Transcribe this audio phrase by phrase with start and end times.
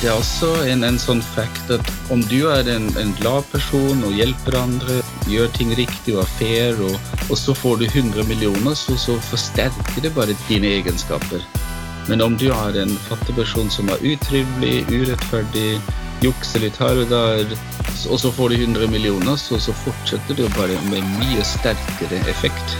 [0.00, 3.98] Det er også en, en sånn fact at om du er en, en glad person
[4.08, 4.94] og hjelper andre,
[5.28, 6.94] gjør ting riktig og er fair, og,
[7.26, 11.44] og så får du 100 millioner, så, så forsterker det bare dine egenskaper.
[12.08, 15.76] Men om du har en fattig person som er utrivelig, urettferdig,
[16.24, 17.52] jukser litt her og der,
[18.08, 22.78] og så får du 100 millioner, så, så fortsetter du bare med mye sterkere effekt.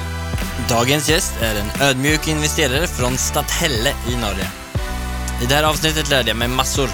[0.72, 4.48] Dagens gjest er en ødmjuk investerer fra Stathelle i Norge.
[5.42, 6.88] I det här avsnittet lärde jag mig massor.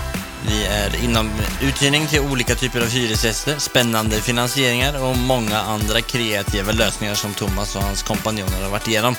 [0.49, 1.31] Vi är inom
[1.63, 7.77] uthyrning till olika typer av hyresgäster, spännande finansieringar och många andra kreativa lösningar som Thomas
[7.77, 9.15] och hans kompanjoner har varit igenom.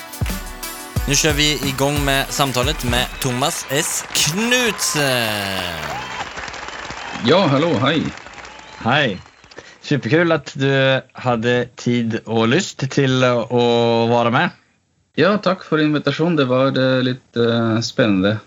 [1.08, 4.04] Nu kör vi igång med samtalet med Thomas S.
[4.12, 5.62] Knutsen.
[7.26, 8.02] Ja, hallo, hei.
[8.78, 9.20] Hej!
[9.80, 13.50] Superkul att du hade tid och lust till att
[14.08, 14.50] vara med.
[15.14, 16.36] Ja, takk for invitasjonen.
[16.36, 18.38] Det var eh, litt eh, spennende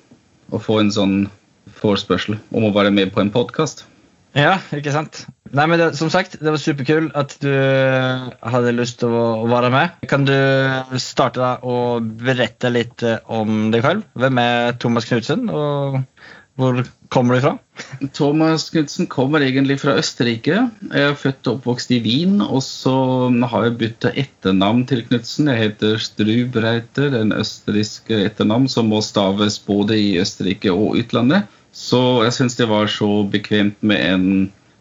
[0.51, 1.15] å få en sånn
[1.81, 3.85] forespørsel om å være med på en podkast.
[4.37, 5.25] Ja, ikke sant?
[5.51, 9.49] Nei, men det, som sagt, det var superkul at du hadde lyst til å, å
[9.51, 9.97] være med.
[10.07, 10.35] Kan du
[11.03, 14.05] starte da og berette litt om deg selv?
[14.15, 15.99] Hvem er Thomas Knudsen och
[16.61, 17.57] var kommer du fra?
[18.13, 20.61] Thomas Knutsen kommer egentlig fra Østerrike.
[20.87, 22.93] Jeg er født og oppvokst i Wien, og så
[23.51, 25.49] har jeg bytta etternavn til Knutsen.
[25.51, 31.49] Jeg heter Strubreiter, en østerriksk etternavn som må staves både i Østerrike og utlandet.
[31.75, 34.25] Så jeg syns det var så bekvemt med en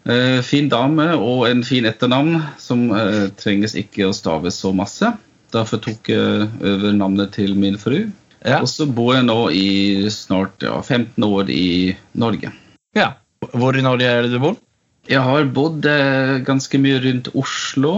[0.06, 5.12] eh, fin dame og en fin etternavn som eh, trenges ikke å staves så masse.
[5.50, 8.04] Derfor tok jeg over navnet til min fru.
[8.46, 8.60] Ja.
[8.62, 12.52] Og så bor jeg nå i snart ja, 15 år i Norge.
[12.96, 13.14] Ja.
[13.52, 14.58] Hvor i Norge er det du bor?
[15.10, 17.94] Jeg har bodd eh, ganske mye rundt Oslo,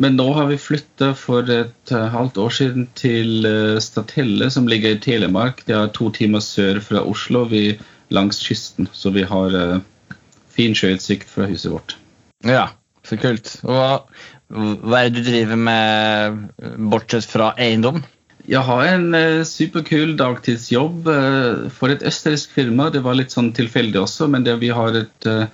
[0.00, 4.68] men nå har vi flytta for et eh, halvt år siden til eh, Stathelle, som
[4.70, 5.64] ligger i Telemark.
[5.68, 7.74] Det er to timer sør fra Oslo, vi
[8.14, 10.16] langs kysten, så vi har eh,
[10.54, 11.96] fin sjøutsikt fra huset vårt.
[12.46, 12.68] Ja,
[13.06, 13.56] så kult.
[13.66, 14.10] Og
[14.54, 16.42] hva er det du driver med
[16.92, 18.02] bortsett fra egendom?
[18.44, 22.90] Jeg har en eh, superkul dagtidsjobb eh, for et østerriksk firma.
[22.92, 25.46] Det var litt sånn tilfeldig også, men det, vi et eh,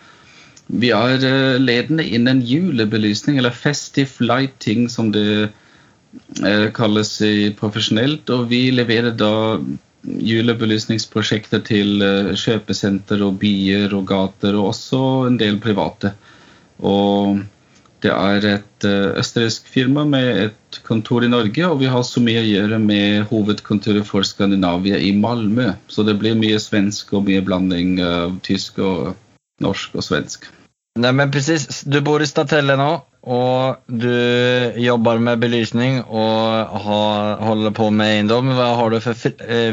[0.66, 5.50] Vi er eh, ledende innen julebelysning, eller festive lighting, som det
[6.42, 7.14] eh, kalles
[7.58, 8.30] profesjonelt.
[8.30, 9.60] Og vi leverer da
[10.02, 16.14] julebelysningsprosjekter til eh, kjøpesenter og byer og gater, og også en del private.
[16.80, 17.42] Og
[18.04, 22.22] det er et eh, østerriksk firma med et kontor i Norge, og vi har så
[22.24, 25.74] mye å gjøre med hovedkontoret for Skandinavia i Malmö.
[25.88, 29.12] Så det blir mye svensk og mye blanding av tysk og
[29.60, 30.48] norsk og svensk.
[31.00, 31.84] Nei, men precis.
[31.86, 32.90] Du bor i Statelle nå,
[33.22, 34.10] og du
[34.80, 38.50] jobber med belysning og har, holder på med eiendom.
[38.56, 39.18] Hva har du for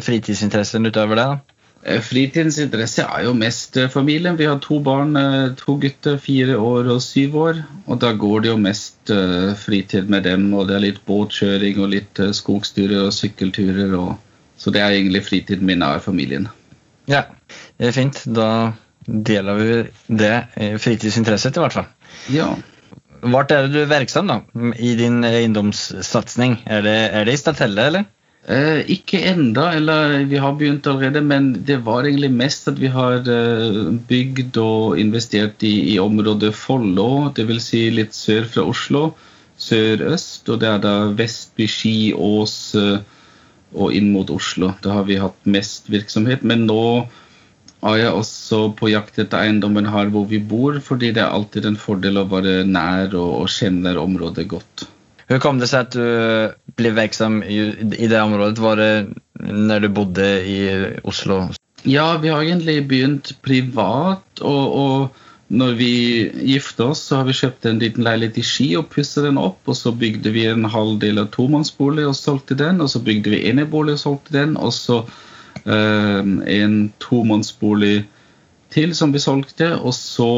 [0.03, 1.56] fritidsinteressen utover det da?
[1.87, 4.35] Eh, Fritidens interesse er jo mest eh, familien.
[4.39, 7.61] Vi har to barn, eh, to gutter, fire år og syv år.
[7.87, 8.95] Og da går det jo mest
[9.63, 13.93] fritid med dem, og det er litt båtkjøring og litt skogsturer og sykkelturer.
[13.95, 14.17] Og,
[14.59, 16.49] så det er egentlig fritiden min er familien.
[17.07, 17.23] Ja,
[17.79, 18.19] det er fint.
[18.27, 18.73] Da
[19.07, 19.77] deler vi
[20.19, 20.33] det
[20.83, 21.87] fritidsinteresset til, i hvert fall.
[22.35, 22.49] Ja.
[23.23, 24.41] Hvor er det du er verksam da,
[24.75, 26.59] i din eiendomssatsing?
[26.67, 26.97] Er, det,
[27.29, 28.11] det i Statelle, eller?
[28.47, 32.87] Eh, ikke enda, eller vi har begynt allerede, men det var egentlig mest at vi
[32.87, 37.65] har eh, bygd og investert i, i området Follo, dvs.
[37.65, 39.01] Si litt sør fra Oslo,
[39.59, 43.03] sørøst, og det er da Vestby, Ski, Ås eh,
[43.75, 44.71] og inn mot Oslo.
[44.79, 46.83] Da har vi hatt mest virksomhet, men nå
[47.83, 51.67] er jeg også på jakt etter eiendommen her hvor vi bor, fordi det er alltid
[51.67, 54.87] en fordel å være nær og, og kjenne området godt.
[55.27, 57.59] Hvor kom det seg at du blev verksam i,
[58.07, 58.61] det området?
[58.61, 58.91] Var det
[59.43, 60.59] når du bodde i
[61.03, 61.47] Oslo?
[61.87, 65.91] Ja, vi har egentlig begynt privat, og, og når vi
[66.49, 69.61] gifte oss, så har vi kjøpt en liten leilighet i Ski og pusset den opp,
[69.69, 73.31] og så bygde vi en halv del av tomannsbolig og solgte den, og så bygde
[73.31, 74.99] vi enebolig og solgte den, og så
[75.63, 78.01] eh, en tomannsbolig
[78.75, 80.31] til som vi solgte, og så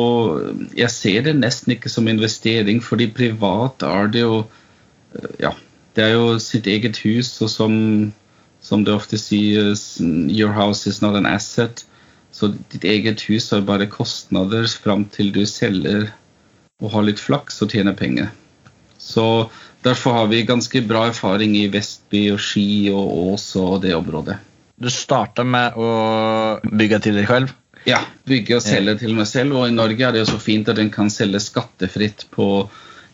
[0.78, 4.44] Jeg ser det nesten ikke som investering, fordi privat er det jo
[5.16, 5.56] eh, Ja,
[6.00, 7.76] det er jo sitt eget hus, og som
[8.64, 11.86] som det ofte sies, your house is not an asset.
[12.32, 16.10] Så ditt eget hus har bare kostnader fram til du selger
[16.84, 18.28] og har litt flaks og tjener penger.
[19.00, 19.48] Så
[19.82, 24.36] Derfor har vi ganske bra erfaring i Vestby og Ski og Ås og det området.
[24.80, 25.92] Du starta med å
[26.64, 27.54] bygge til deg selv.
[27.88, 29.56] Ja, bygge og selge til meg selv.
[29.56, 32.68] Og i Norge er det jo så fint at en kan selge skattefritt på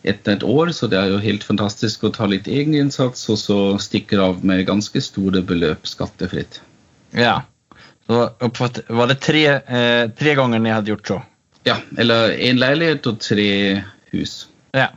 [0.06, 3.58] etter et år, så det er jo helt fantastisk å ta litt egeninnsats og så
[3.82, 6.60] stikker av med ganske store beløp skattefritt.
[7.16, 7.40] Ja.
[8.06, 8.28] Så
[8.88, 11.22] var det tre, eh, tre ganger ni hadde gjort så?
[11.66, 13.82] Ja, eller én leilighet og tre
[14.12, 14.46] hus.
[14.70, 14.92] Ja.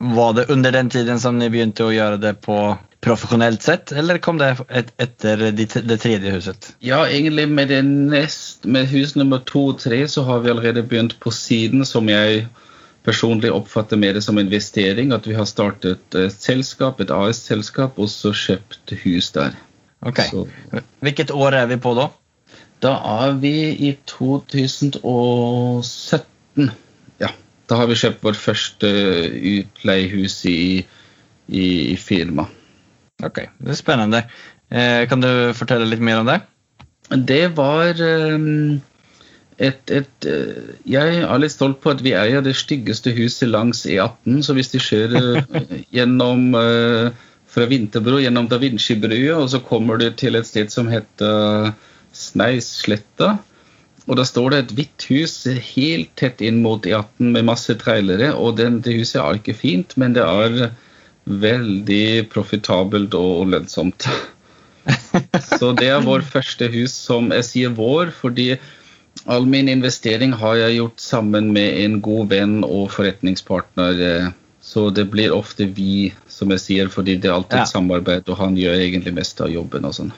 [0.00, 2.56] Var det under den tiden som ni begynte å gjøre det på
[3.04, 6.70] profesjonelt sett, eller kom det et, etter det, tredje huset?
[6.84, 10.82] Ja, egentlig med, det nest, med hus nummer to og tre så har vi allerede
[10.82, 12.46] begynt på siden, som jeg
[13.06, 15.14] personlig oppfatter mer som investering.
[15.14, 19.56] At vi har startet et selskap, et AS-selskap, og så kjøpt hus der.
[20.06, 20.20] Ok.
[20.28, 20.46] Så,
[21.00, 22.10] Hvilket år er vi på da?
[22.84, 22.92] da
[23.24, 23.54] er vi
[23.88, 26.70] i 2017.
[27.22, 27.30] Ja,
[27.70, 28.88] da har vi kjøpt vårt første
[29.36, 30.84] utleiehus i,
[31.48, 32.44] i, i firma.
[33.24, 34.20] Ok, det er spennende.
[34.68, 36.40] Eh, kan du fortelle litt mer om det?
[37.30, 38.80] Det var ehm,
[39.56, 43.84] et, et eh, Jeg er litt stolt på at vi eier det styggeste huset langs
[43.88, 44.42] E18.
[44.44, 47.08] Så hvis de kjører eh, gjennom eh,
[47.56, 51.72] fra Vinterbro gjennom Da Vinci-brua, og så kommer du til et sted som heter
[52.16, 53.36] Sneissletta.
[54.06, 55.38] Og da står det et hvitt hus
[55.72, 58.34] helt tett inn mot E18 med masse trailere.
[58.36, 60.70] Og den, det huset er ikke fint, men det er
[61.26, 64.06] veldig profitabelt og lønnsomt.
[65.58, 68.52] Så det er vår første hus som jeg sier vår, fordi
[69.24, 74.02] all min investering har jeg gjort sammen med en god venn og forretningspartner.
[74.08, 74.28] eh,
[74.66, 77.64] Så det blir ofte vi, som jeg sier, fordi det er alltid Ja.
[77.70, 80.12] samarbeid, og han gjør egentlig mest av jobben og sånn.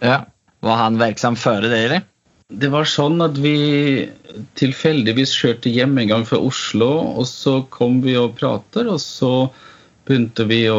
[0.00, 0.24] Ja.
[0.62, 2.02] Var han verksam før det, eller?
[2.50, 4.08] Det var sånn at vi
[4.56, 9.50] tilfeldigvis kjørte hjem en gang fra Oslo, og så kom vi og prater, og så
[10.08, 10.78] begynte vi å,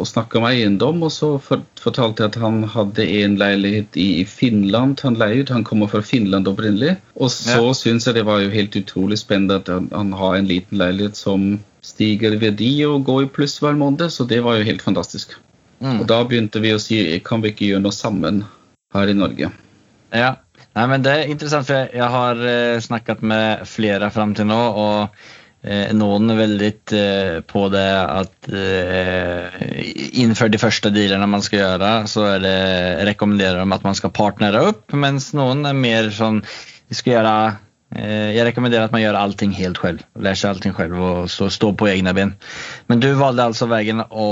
[0.00, 5.02] å snakke om eiendom, og så fortalte jeg at han hadde en leilighet i, Finland
[5.04, 5.52] han leier ut.
[5.52, 6.96] Han kommer fra Finland opprinnelig.
[7.18, 7.74] Og så Ja.
[7.76, 11.16] syns jeg det var jo helt utrolig spennende at han, han har en liten leilighet
[11.20, 14.82] som stiger i verdi og går i pluss hver måned, så det var jo helt
[14.82, 15.36] fantastisk.
[15.84, 16.00] Mm.
[16.00, 18.44] Og da begynte vi å si kan vi ikke gjøre noe sammen
[18.94, 19.52] her i Norge?
[20.14, 20.36] Ja.
[20.74, 24.58] Nei, men Det er interessant, for jeg, har eh, snakket med flere fram til nå.
[24.74, 25.10] og
[25.96, 29.54] Noen er veldig eh, på det at eh,
[30.20, 32.56] innenfor de første dealene man skal gjøre, så er det,
[33.08, 36.42] rekommenderer de at man skal partnere opp, mens noen er mer sånn
[36.88, 37.36] vi skal gjøre
[37.96, 40.04] eh, Jeg rekommenderer at man gjør allting helt selv.
[40.14, 42.34] Lærer seg allting selv og så stå på egne ben.
[42.92, 44.28] Men du valgte altså veien å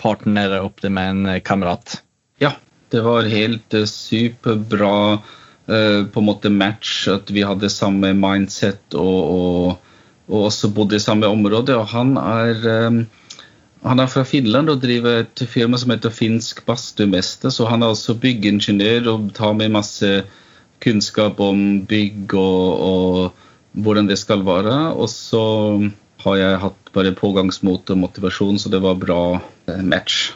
[0.00, 2.02] partnere opp det med en kamerat.
[2.42, 2.52] Ja,
[2.92, 7.08] det var helt eh, superbra eh, på en måte match.
[7.10, 9.87] At vi hadde samme mindset og, og,
[10.28, 11.76] og også bodde i samme område.
[11.76, 12.98] Og han er, eh,
[13.84, 17.50] han er fra Finland og driver et firma som heter Finsk Bastumester.
[17.50, 20.24] Så han er også byggingeniør og tar med masse
[20.84, 24.92] kunnskap om bygg og, og hvordan det skal være.
[24.94, 25.42] Og så
[26.24, 30.32] har jeg hatt bare pågangsmot og motivasjon, så det var bra eh, match.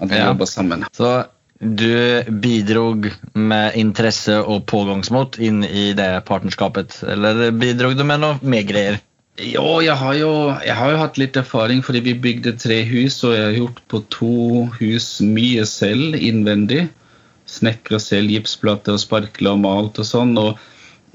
[0.00, 0.26] At vi Ja.
[0.32, 0.84] jobba sammen.
[0.92, 1.24] Så
[1.60, 8.38] du bidrog med interesse og pågangsmot inn i det partnerskapet, eller bidrog du med noe
[8.42, 8.98] mer greier?
[9.36, 10.30] Ja, jeg har, jo,
[10.64, 13.82] jeg har jo hatt litt erfaring fordi vi bygde tre hus, og jeg har gjort
[13.92, 14.36] på to
[14.78, 16.86] hus mye selv innvendig.
[17.46, 20.32] Snekra selv, gipsplater og sparkla og malt og sånn.
[20.40, 20.56] og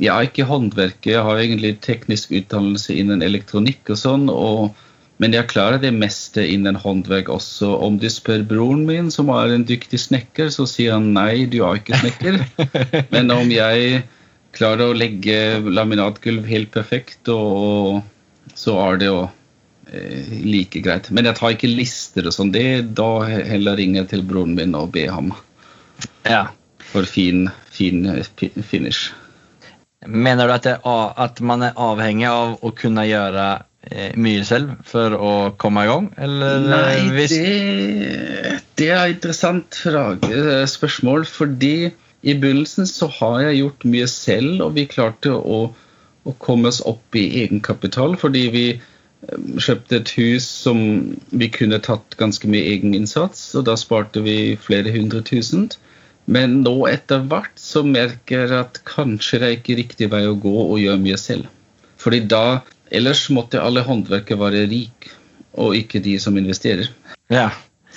[0.02, 4.30] jeg er ikke håndverker, jeg har egentlig teknisk utdannelse innen elektronikk og sånn.
[4.30, 4.78] og
[5.22, 7.76] men jeg klarer det meste innen håndverk også.
[7.86, 11.60] Om du spør broren min, som er en dyktig snekker, så sier han nei, du
[11.62, 12.40] er ikke snekker.
[13.14, 14.00] Men om jeg
[14.58, 18.02] klarer å legge laminatgulv helt perfekt, og,
[18.62, 19.22] så er det jo
[19.90, 21.10] eh, like greit.
[21.14, 22.54] Men jeg tar ikke lister og sånn.
[22.54, 22.66] Det
[22.98, 25.34] Da heller ringer jeg til broren min og ber ham
[26.28, 26.48] Ja.
[26.92, 28.06] for fin, fin
[28.68, 29.12] finish.
[30.06, 33.48] Mener du at, det, at man er avhengig av å kunne gjøre
[33.86, 36.08] eh, mye selv for å komme i gang?
[36.18, 41.28] Eller Nei, eh, hvis det, det er interessant eh, spørsmål.
[41.30, 41.92] Fordi
[42.22, 45.62] i begynnelsen så har jeg gjort mye selv, og vi klarte å,
[46.28, 48.18] å komme oss opp i egenkapital.
[48.22, 48.82] Fordi vi eh,
[49.58, 50.82] kjøpte et hus som
[51.30, 55.70] vi kunne tatt ganske mye egeninnsats, og da sparte vi flere hundre tusen.
[56.32, 60.38] Men nå etter hvert så merker jeg at kanskje det er ikke riktig vei å
[60.38, 61.50] gå og gjøre mye selv.
[62.02, 62.62] Fordi da
[62.92, 65.14] Ellers måtte alle håndverkere være rike,
[65.56, 66.90] og ikke de som investerer.
[67.32, 67.52] Ja.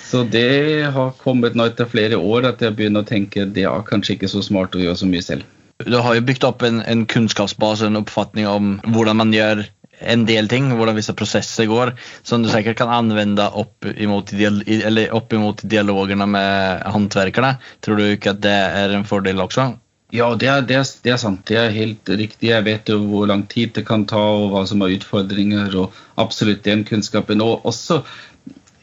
[0.05, 3.85] Så det har kommet nå etter flere år at jeg begynner å tenke det er
[3.87, 5.43] kanskje ikke så smart å gjøre så mye selv.
[5.83, 9.65] Du har jo bygd opp en, en kunnskapsbase, en oppfatning om hvordan man gjør
[9.99, 14.61] en del ting, hvordan visse prosesser går, som du sikkert kan anvende opp imot, dial
[14.65, 17.55] eller opp imot dialogene med håndverkerne.
[17.83, 19.73] Tror du ikke at det er en fordel også?
[20.15, 21.41] Ja, det er, det, er, det er, sant.
[21.49, 22.51] Det er helt riktig.
[22.51, 25.95] Jeg vet jo hvor lang tid det kan ta, og hva som er utfordringer, og
[26.21, 27.43] absolutt den kunnskapen.
[27.43, 28.03] Og også,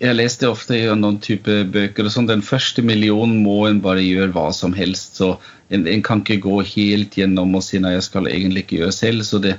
[0.03, 4.03] jeg leste ofte i noen type bøker og sånn, den første millionen må en bare
[4.03, 5.21] gjøre hva som helst.
[5.21, 5.37] Så
[5.71, 8.97] en, en, kan ikke gå helt gjennom og si nei, jeg skal egentlig ikke gjøre
[8.97, 9.27] selv.
[9.29, 9.55] Så det,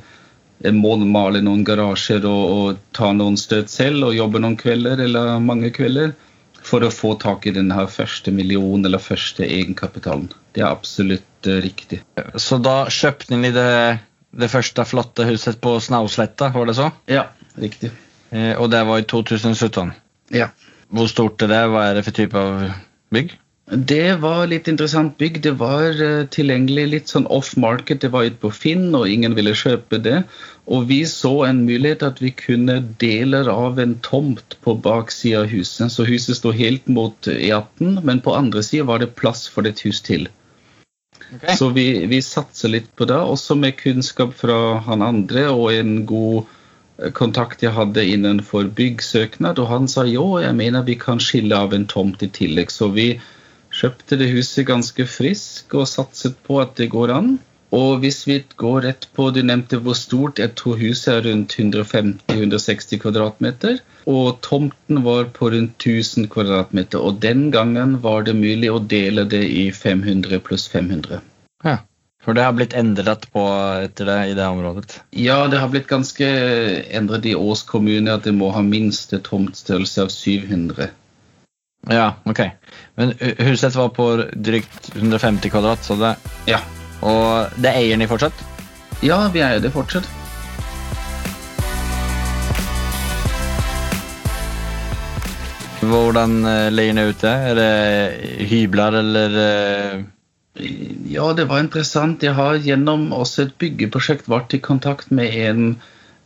[0.68, 5.06] en må male noen garasjer og, og ta noen støt selv og jobbe noen kvelder
[5.08, 6.14] eller mange kvelder
[6.64, 10.30] for å få tak i denne første millionen eller første egenkapitalen.
[10.56, 12.04] Det er absolutt uh, riktig.
[12.40, 14.00] Så da kjøpte ni det,
[14.32, 16.92] det første flotte huset på Snausletta, var det så?
[17.12, 17.92] Ja, riktig.
[18.34, 19.92] Eh, og det var i 2017?
[20.34, 20.52] Ja.
[20.94, 21.64] Hvor stort er det?
[21.74, 22.68] Hva er det for type av
[23.14, 23.38] bygg?
[23.72, 25.40] Det var litt interessant bygg.
[25.46, 28.02] Det var uh, tilgjengelig litt sånn off-market.
[28.04, 30.20] Det var ute på Finn, og ingen ville kjøpe det.
[30.68, 35.52] Og vi så en mulighet at vi kunne deler av en tomt på baksida av
[35.54, 35.94] huset.
[35.96, 39.82] Så huset sto helt mot E18, men på andre sida var det plass for et
[39.88, 40.28] hus til.
[41.34, 41.56] Okay.
[41.58, 46.04] Så vi, vi satser litt på det, også med kunnskap fra han andre og en
[46.10, 46.60] god eh,
[47.18, 49.60] kontakt jeg hadde innenfor byggsøknad.
[49.60, 52.72] Og han sa jo, jeg mener vi kan skille av en tomt i tillegg.
[52.72, 53.08] Så vi
[53.74, 57.36] kjøpte det huset ganske frisk og satset på at det går an.
[57.74, 61.56] Og hvis vi går rett på, du nevnte hvor stort jeg tror huset er, rundt
[61.58, 63.80] 150-160 kvadratmeter.
[64.06, 67.02] Og tomten var på rundt 1000 kvadratmeter.
[67.02, 71.24] Og den gangen var det mulig å dele det i 500 pluss 500.
[71.66, 71.80] Ja,
[72.24, 73.42] For det har blitt endret på
[73.84, 75.02] etter det i det området?
[75.12, 76.28] Ja, det har blitt ganske
[76.96, 80.88] endret i Ås kommune at det må ha minste tomtstørrelse av 700.
[81.92, 82.40] Ja, ok.
[82.96, 86.16] Men huset var på drygt 150 kvadrat, så det
[86.48, 86.64] Ja.
[87.04, 88.44] Og det eier ni fortsatt?
[89.04, 90.08] Ja, vi eier det fortsatt.
[95.84, 97.36] Hvordan eh, leier ni ut det?
[97.52, 100.04] Er det hybler, eller eh?
[100.56, 102.24] Ja, det var interessant.
[102.24, 105.64] Jeg har gjennom også et byggeprosjekt vært i kontakt med en,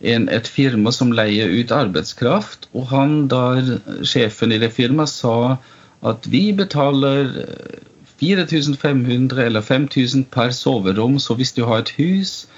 [0.04, 2.68] en, et firma som leier ut arbeidskraft.
[2.76, 5.56] Og han der, sjefen i det firmaet, sa
[6.04, 7.32] at vi betaler
[8.20, 11.20] 4500 eller 5000 per soverom.
[11.24, 12.50] Så hvis du har et hus,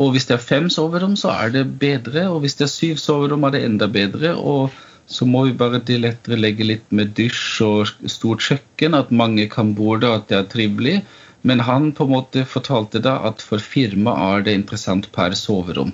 [0.00, 2.30] og hvis det er fem soverom, så er det bedre.
[2.30, 4.32] Og hvis det er syv soverom, er det enda bedre.
[4.36, 4.72] Og
[5.06, 9.48] så må vi bare de lettere legge litt med dusj og stort kjøkken, at mange
[9.52, 10.96] kan bo der, at det er trivelig.
[11.42, 15.90] Men han på en måte fortalte da at for firmaet er det interessant per soverom.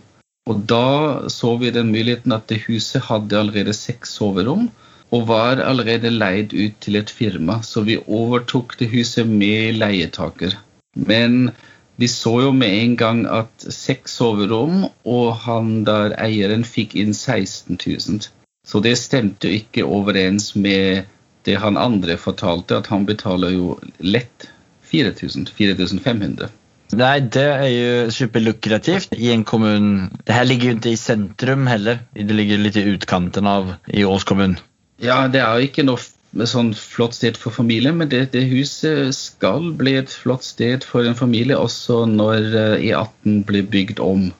[0.49, 4.69] Og da så vi den muligheten at det huset hadde allerede seks soverom
[5.12, 10.57] og var allerede leid ut til et firma, så vi overtok det huset med leietaker.
[10.97, 11.50] Men
[11.97, 17.15] vi så jo med en gang at seks soverom, og han der eieren fikk inn
[17.17, 18.29] 16 000.
[18.69, 21.09] Så det stemte jo ikke overens med
[21.49, 24.51] det han andre fortalte, at han betaler jo lett
[24.91, 26.51] 4000, 4500.
[26.97, 30.09] Nei, det er jo superlukrativt i en kommune.
[30.25, 32.01] Det her ligger jo ikke i sentrum heller.
[32.17, 34.61] Det ligger litt i utkanten av i Ås kommune.
[35.01, 39.15] Ja, det er jo ikke noe sånn flott sted for familien, men det, det, huset
[39.17, 44.31] skal bli et flott sted for en familie også når eh, E18 blir bygd om.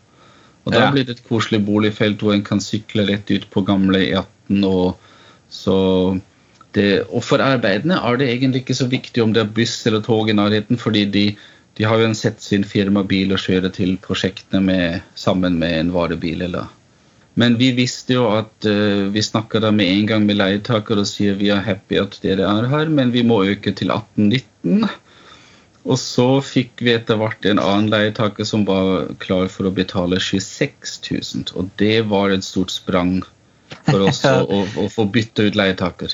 [0.69, 4.03] Og Da blir det et koselig boligfelt hvor en kan sykle rett ut på gamle
[4.05, 4.65] E18.
[4.69, 6.19] Og,
[6.77, 10.05] det, og for arbeidene er det egentlig ikke så viktig om det er buss eller
[10.05, 11.25] tog i nærheten, fordi de,
[11.81, 16.45] de har jo sett sin firmabil og kjører til prosjektene med, sammen med en varebil.
[16.45, 16.69] eller
[17.39, 21.07] men vi visste jo at uh, vi snakka da med en gang med leietaker og
[21.07, 24.89] sier vi er happy at dere er her, men vi må øke til 18-19.
[25.89, 30.21] Og så fikk vi etter hvert en annen leietaker som var klar for å betale
[30.21, 31.53] 26 000.
[31.57, 33.23] Og det var et stort sprang
[33.89, 36.13] for oss å, å, å, få bytte ut leietaker.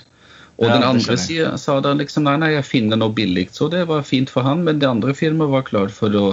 [0.63, 3.49] Og ja, den andre sida sa da liksom nei, nei, jeg finner noe billig.
[3.55, 6.27] Så det var fint for han, men det andre firmaet var klar for å,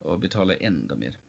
[0.00, 1.20] å betale enda mer.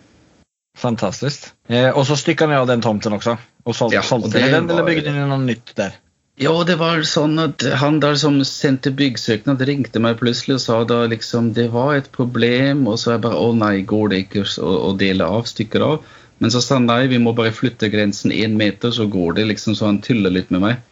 [0.80, 1.50] Fantastisk.
[1.68, 3.36] Eh, og så stykka ni av den tomten også?
[3.66, 4.80] Og solgte, ja, solgte dere den, var...
[4.80, 6.00] eller bygde inn noe nytt der?
[6.36, 10.80] Ja, det var sånn at han der som sendte byggsøknad, ringte meg plutselig og sa
[10.84, 12.82] da liksom det var et problem.
[12.92, 15.86] Og så er jeg bare å nei, går det ikke å, å dele av stykker
[15.86, 16.10] av?
[16.44, 19.48] Men så sa han nei, vi må bare flytte grensen én meter, så går det.
[19.54, 20.84] liksom Så han tuller litt med meg.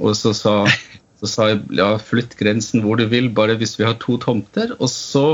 [0.00, 0.56] Og så sa,
[1.20, 4.72] så sa jeg ja, flytt grensen hvor du vil, bare hvis vi har to tomter.
[4.80, 5.26] Og så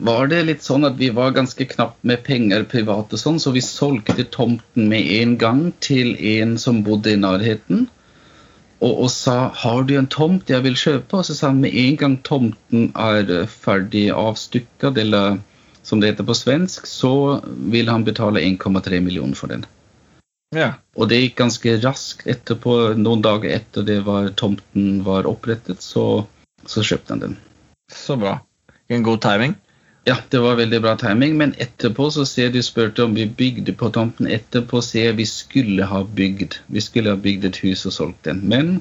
[0.00, 3.52] var det litt sånn at vi var ganske knapt med penger privat og sånn, så
[3.52, 7.90] vi solgte tomten med en gang til en som bodde i nærheten.
[8.80, 11.74] Og, og sa 'har du en tomt jeg vil kjøpe?' Og så sa han med
[11.74, 15.38] en gang tomten er ferdig avstykket eller
[15.82, 17.40] som det heter på svensk, så
[17.72, 19.64] vil han betale 1,3 millioner for den.
[20.54, 20.74] Ja.
[20.96, 26.26] Og det gikk ganske raskt etterpå, noen dager etter det var, tomten var opprettet, så,
[26.66, 27.36] så kjøpte han den.
[27.90, 28.38] Så bra.
[28.90, 29.54] En god timing.
[30.10, 33.76] Ja, det var veldig bra timing, men etterpå så ser du spurte om vi bygde
[33.78, 34.26] på tomten.
[34.26, 36.56] Etterpå ser vi skulle ha bygd.
[36.66, 38.40] Vi skulle ha bygd et hus og solgt den.
[38.50, 38.80] Men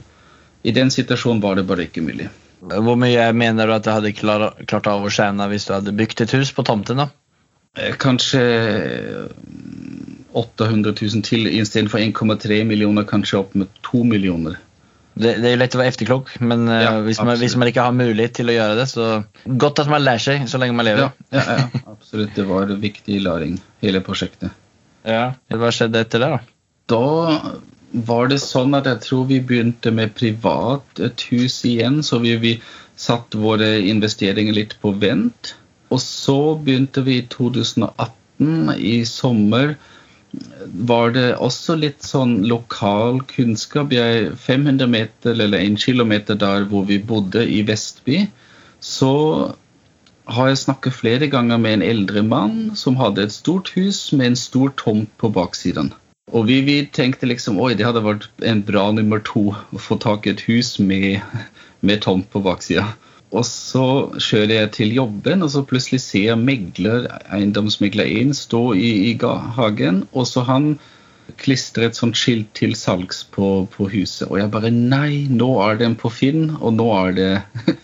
[0.65, 2.31] i den situasjonen var det bare ikke mulig.
[2.65, 5.93] Hvor mye mener du at du hadde klar, klart av å tjene hvis du hadde
[6.01, 7.03] bygd et hus på tomten?
[7.03, 7.07] da?
[7.77, 8.41] Eh, Kanskje
[10.33, 14.57] 800 000 til istedenfor 1,3 millioner, kanskje opp med 2 millioner.
[15.19, 17.67] Det, det er jo lett å være efterklok, men eh, Ja, hvis, man, hvis man
[17.71, 19.07] ikke har mulighet til å gjøre det, så
[19.63, 21.09] godt at man lærer seg så lenge man lever.
[21.29, 22.31] Ja, ja, ja, absolutt.
[22.37, 24.55] Det var viktig læring, hele prosjektet.
[25.03, 25.33] Ja.
[25.51, 26.39] Hva skjedde etter det, da?
[26.89, 27.03] Da
[28.09, 32.35] var det sånn at jeg tror vi begynte med privat et hus igjen, så vi,
[32.39, 32.55] vi
[32.99, 35.55] satt våre investeringer litt på vent.
[35.89, 39.75] Og så begynte vi i 2018, i sommer,
[40.89, 43.93] var det også litt sånn lokal kunnskap.
[43.95, 48.27] Jeg, 500 meter eller 1 kilometer der hvor vi bodde i Vestby,
[48.79, 49.13] så
[50.29, 54.31] har jeg snakket flere ganger med en eldre mann som hadde et stort hus med
[54.31, 55.89] en stor tomt på baksiden.
[56.29, 59.97] Og vi, vi tenkte liksom oi, det hadde vært en bra nummer to å få
[59.97, 61.23] tak i et hus med,
[61.81, 62.85] med tomt på baksida.
[63.29, 63.85] Og så
[64.17, 69.13] kjører jeg til jobben, og så plutselig ser jeg megler, eiendomsmegler 1 stå i, i
[69.57, 70.71] hagen, og så han
[71.37, 74.25] klistrer et sånt skilt til salgs på, på huset.
[74.31, 77.31] Og jeg bare nei, nå er den på Finn, og nå er det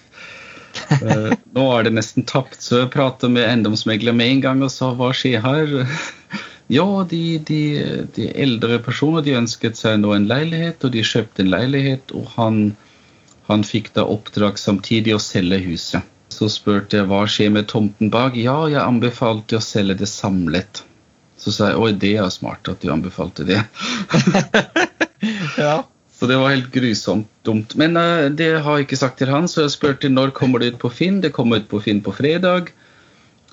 [0.91, 4.71] Eh, Nå er det nesten tapt, så jeg pratet med eiendomsmegler med en gang og
[4.73, 5.73] sa hva skjer her?
[6.65, 7.59] Ja, de, de,
[8.15, 12.31] de eldre personer de ønsket seg nå en leilighet, og de kjøpte en leilighet, og
[12.33, 12.55] han,
[13.47, 16.11] han fikk da oppdrag samtidig å selge huset.
[16.33, 18.35] Så spurte jeg hva skjer med tomten bak.
[18.39, 20.83] Ja, jeg anbefalte å selge det samlet.
[21.39, 23.63] Så sa jeg oi, det er smart at du anbefalte det.
[25.57, 25.83] Ja.
[26.15, 27.73] Så det var helt grusomt dumt.
[27.79, 30.75] Men uh, det har jeg ikke sagt til han, så jeg spurte når kommer det
[30.75, 31.17] ut på Finn.
[31.23, 32.69] Det kom ut på Finn på fredag.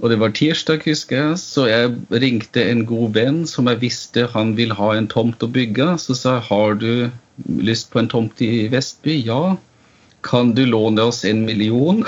[0.02, 1.40] Og det var tirsdag, husker jeg.
[1.42, 5.50] Så jeg ringte en god venn som jeg visste han vil ha en tomt å
[5.50, 5.94] bygge.
[6.02, 6.92] Så sa jeg har du
[7.70, 9.18] lyst på en tomt i Vestby?
[9.26, 9.56] Ja.
[10.22, 12.04] Kan du låne oss en million?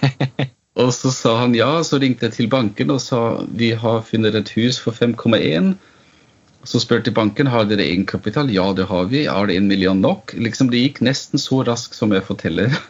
[0.82, 1.70] og så sa han ja.
[1.84, 5.74] Så ringte jeg til banken og sa vi har funnet et hus for 5,1.
[6.66, 8.50] Så spurte banken har dere egenkapital.
[8.50, 9.24] Ja, det har vi.
[9.30, 10.34] Er det en million nok?
[10.34, 12.74] Liksom, det gikk nesten så raskt som jeg forteller.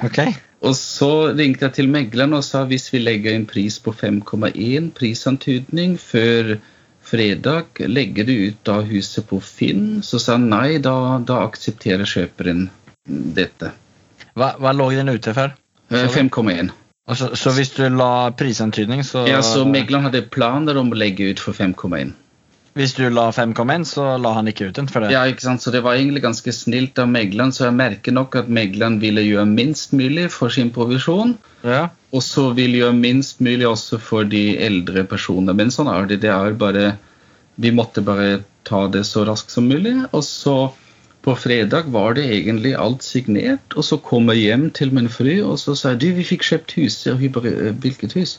[0.00, 0.32] Okay.
[0.64, 4.86] Og så ringte jeg til megleren og sa hvis vi legger en pris på 5,1
[4.96, 6.54] prisantydning før
[7.04, 10.00] fredag, legger du ut da huset på Finn?
[10.00, 12.68] Så sa han nei, da, da aksepterer kjøperen
[13.06, 13.72] dette.
[14.38, 15.54] Hva, hva lå den ute for?
[15.90, 16.70] Eh, 5,1.
[17.10, 21.32] Så, så hvis du la prisantydning, så Ja, så megleren hadde planer om å legge
[21.32, 22.12] ut for 5,1.
[22.78, 25.10] Hvis du la 5,1, så la han ikke ut den for det?
[25.10, 25.62] Ja, ikke sant?
[25.64, 29.24] Så det var egentlig ganske snilt av megleren, så jeg merker nok at megleren ville
[29.26, 31.34] gjøre minst mulig for sin provisjon.
[31.66, 31.88] Ja.
[32.14, 35.56] Og så vil gjøre minst mulig også for de eldre personene.
[35.58, 36.22] Men sånn er det.
[36.22, 36.92] Det er bare
[37.60, 39.96] Vi måtte bare ta det så raskt som mulig.
[40.14, 40.70] Og så
[41.24, 43.76] på fredag var det egentlig alt signert.
[43.76, 46.46] Og så kom jeg hjem til min fru og så sa jeg, du, vi fikk
[46.46, 46.98] kjøpt hus.
[47.12, 48.38] Og hun bare «Eh, Hvilket hus?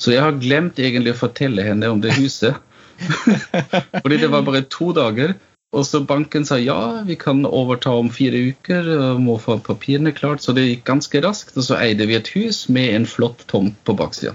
[0.00, 2.56] Så jeg har glemt egentlig å fortelle henne om det huset.
[4.02, 5.36] Fordi det var bare to dager.
[5.72, 10.12] Og så banken sa ja, vi kan overta om fire uker, og må få papirene
[10.12, 10.42] klart.
[10.44, 13.78] Så det gikk ganske raskt, og så eide vi et hus med en flott tomt
[13.88, 14.34] på baksida.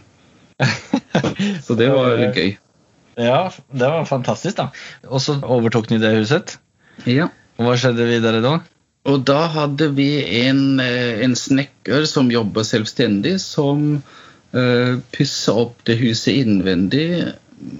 [1.65, 2.55] Så det var gøy.
[3.21, 4.71] ja, det var fantastisk, da.
[5.05, 6.55] Og så overtok ni det huset.
[7.05, 7.27] Ja.
[7.57, 8.57] Hva skjedde videre da?
[9.07, 10.09] Og da hadde vi
[10.43, 14.01] en, eh, en snekker som jobber selvstendig, som
[14.53, 17.33] uh, pussa opp det huset innvendig.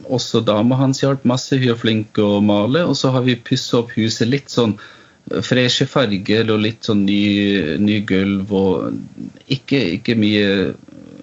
[0.08, 2.86] Også dama hans hjalp masse, hun er flink å male.
[2.88, 7.04] Og så har vi pussa opp huset litt sånn eh, freshe farger og litt sånn
[7.06, 10.52] ny, ny gulv og ikke, ikke mye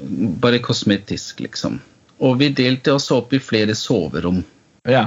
[0.04, 1.78] Bare kosmetisk, liksom.
[2.20, 4.42] Og vi delte også opp i flere soverom.
[4.84, 5.06] Ja.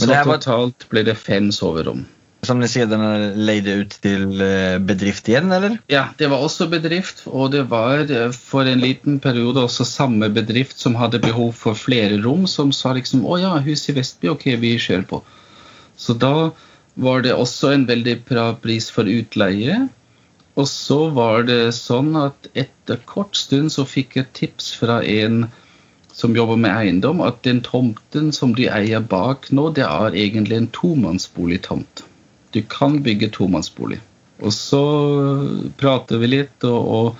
[0.00, 2.00] Men Så totalt ble det fem soverom.
[2.48, 3.02] Som ni sedan
[3.46, 5.78] leide ut til eh, bedrift igjen, eller?
[5.92, 10.30] Ja, det var også bedrift, og det var eh, for en liten periode også samme
[10.34, 14.30] bedrift som hadde behov for flere rom, som sa liksom å ja, hus i Vestby,
[14.34, 15.20] ok, vi kjører på.
[15.96, 16.50] Så da
[16.94, 19.84] var det også en veldig bra pris for utleie.
[20.54, 25.48] Og så var det sånn at etter kort stund så fikk jeg tips fra en
[26.14, 30.60] som jobber med eiendom, at den tomten som de eier bak nå, det er egentlig
[30.60, 32.04] en tomannsboligtomt.
[32.54, 34.00] Du kan bygge tomannsbolig.
[34.42, 34.82] Og så
[35.78, 37.16] prater vi litt, og, og,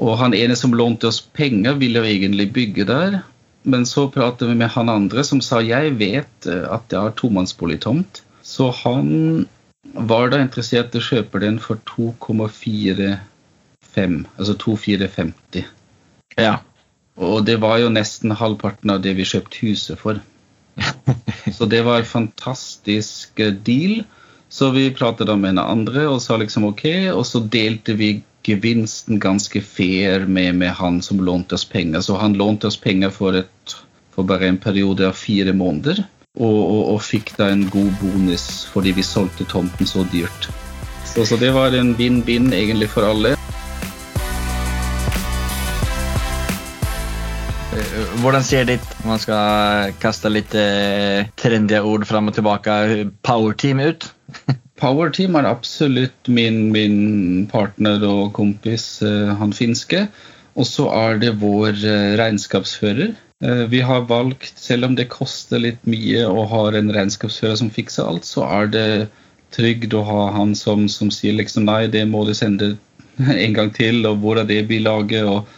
[0.00, 3.20] og han ene som lånte oss penger, ville jo egentlig bygge der.
[3.68, 7.12] Men så prater vi med han andre som sa jeg vet eh, at jeg har
[7.18, 8.22] tomannsboligtomt.
[8.42, 9.46] Så han
[9.92, 13.18] var da interessert i å kjøpe den for 2,45,
[14.38, 15.64] altså 2450.
[16.38, 16.56] Ja.
[17.18, 20.20] Og det var jo nesten halvparten av det vi kjøpte huset for.
[21.56, 24.04] Så det var en fantastisk eh, deal.
[24.48, 29.18] Så vi pratet med en andre og sa liksom ok, og så delte vi gevinsten
[29.20, 32.00] ganske fair med, med han som lånte oss penger.
[32.00, 33.76] Så han lånte oss penger for, et,
[34.14, 36.00] for bare en periode av fire måneder.
[36.38, 40.48] Og, og, og, fikk da en god bonus fordi vi solgte tomten så dyrt.
[41.04, 43.34] Så, så det var en vinn-vinn egentlig for alle.
[48.22, 52.78] Hvordan ser ditt, om man skal kaste litt eh, trendy ord fram og tilbake,
[53.26, 54.08] powerteam ut?
[54.78, 60.06] Powerteam er absolutt min, min, partner og kompis, eh, han finske.
[60.58, 63.14] Og så er det vår eh, regnskapsfører.
[63.42, 67.72] Eh, vi har valgt, selv om det koster litt mye å ha en regnskapsfører som
[67.74, 68.88] fikser alt, så er det
[69.54, 72.76] trygt å ha han som, som sier liksom nei, det må du sende
[73.18, 75.24] en gang til, og hvor er det bilaget?
[75.26, 75.57] og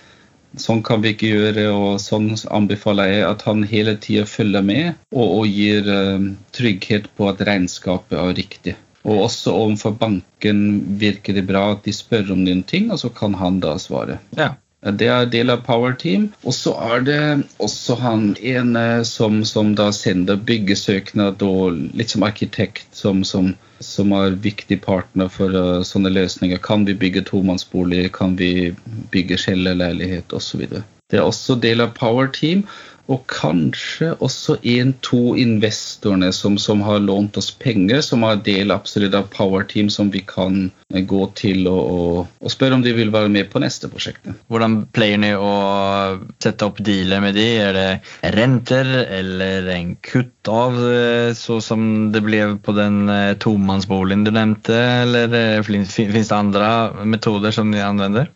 [0.58, 4.86] Sånn kan vi ikke gjøre, og sånn anbefaler jeg at han hele tida følger med
[5.14, 8.74] og, og gir uh, trygghet på at regnskapet er riktig.
[9.06, 10.64] Og også overfor banken
[11.00, 14.18] virker det bra at de spør om noen ting, og så kan han da svare.
[14.36, 14.54] Ja.
[14.80, 16.30] Det er del av Power Team.
[16.40, 17.22] Og så er det
[17.60, 24.12] også han ene som, som da sender byggesøknad og litt som arkitekt som, som, som
[24.16, 26.60] er viktig partner for uh, sånne løsninger.
[26.64, 28.10] Kan vi bygge tomannsbolig?
[28.16, 28.70] Kan vi
[29.12, 30.66] bygge skjelleleilighet osv.?
[31.10, 32.66] Det er også del av Power Team.
[33.10, 39.16] Og kanskje også en-to investorene som, som, har lånt oss penger, som har del absolutt
[39.18, 42.94] av Power Team som vi kan eh, gå til og, og, og spørre om de
[42.94, 44.30] vil være med på neste prosjekt.
[44.52, 45.54] Hvordan pleier dere å
[46.42, 47.48] sette opp dealer med de?
[47.66, 53.36] Er det renter eller en kutt av, eh, så som det ble på den eh,
[53.42, 54.78] tomannsboligen du nevnte?
[55.02, 56.70] Eller finnes det andre
[57.02, 58.30] metoder som de anvender?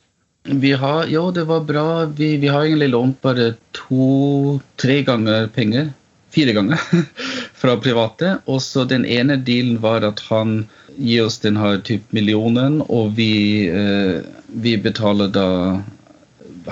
[0.44, 2.04] Vi har, jo, det var bra.
[2.04, 5.92] Vi, vi har egentlig lånt bare to-tre ganger penger.
[6.35, 6.80] Fire ganger
[7.61, 8.38] fra private.
[8.44, 13.66] Og så den ene dealen var at han gir oss denne type millionen, og vi,
[13.72, 15.48] eh, vi betaler da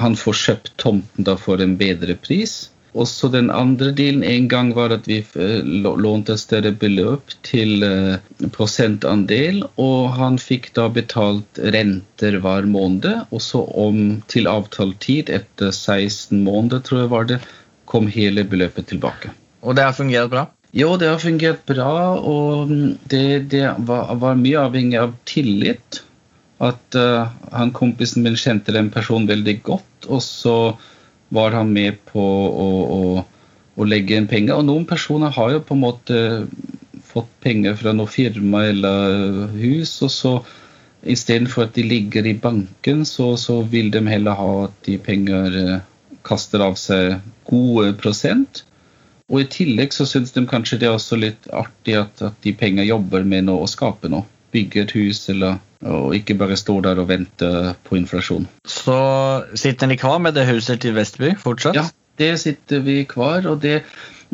[0.00, 2.70] Han får kjøpt tomten da for en bedre pris.
[2.92, 7.84] Og så den andre delen en gang var at vi lånte lånte større beløp til
[7.86, 8.18] eh,
[8.52, 13.24] prosentandel, og han fikk da betalt renter hver måned.
[13.32, 17.40] Og så om til avtalt tid, etter 16 måneder, tror jeg var det,
[17.88, 19.32] kom hele beløpet tilbake.
[19.62, 20.46] Og det har fungert bra?
[20.72, 22.70] Jo, det har fungert bra, og
[23.12, 26.00] det, det var, var, mye avhengig av tillit.
[26.62, 30.56] At uh, han kompisen min kjente den personen veldig godt, og så
[31.32, 33.24] var han med på å, å,
[33.76, 34.58] å, legge inn penger.
[34.58, 36.18] Og noen personer har jo på en måte
[37.12, 40.34] fått penger fra noe firma eller hus, og så
[41.02, 45.56] istedenfor at de ligger i banken, så, så, vil de heller ha at de penger
[45.58, 45.80] eh,
[46.26, 47.18] kaster av seg
[47.48, 48.62] gode prosent.
[49.32, 52.52] Og i tillegg så syns de kanskje det er også litt artig at, at de
[52.54, 54.28] penger jobber med noe og skaper noe.
[54.52, 57.50] Bygger et hus eller og ikke bare stå der og vente
[57.86, 58.46] på inflasjon.
[58.68, 58.96] Så
[59.58, 61.78] sitter dere kvar med det huset til Vestby fortsatt?
[61.78, 61.86] Ja,
[62.20, 63.46] det sitter vi kvar.
[63.46, 63.82] og det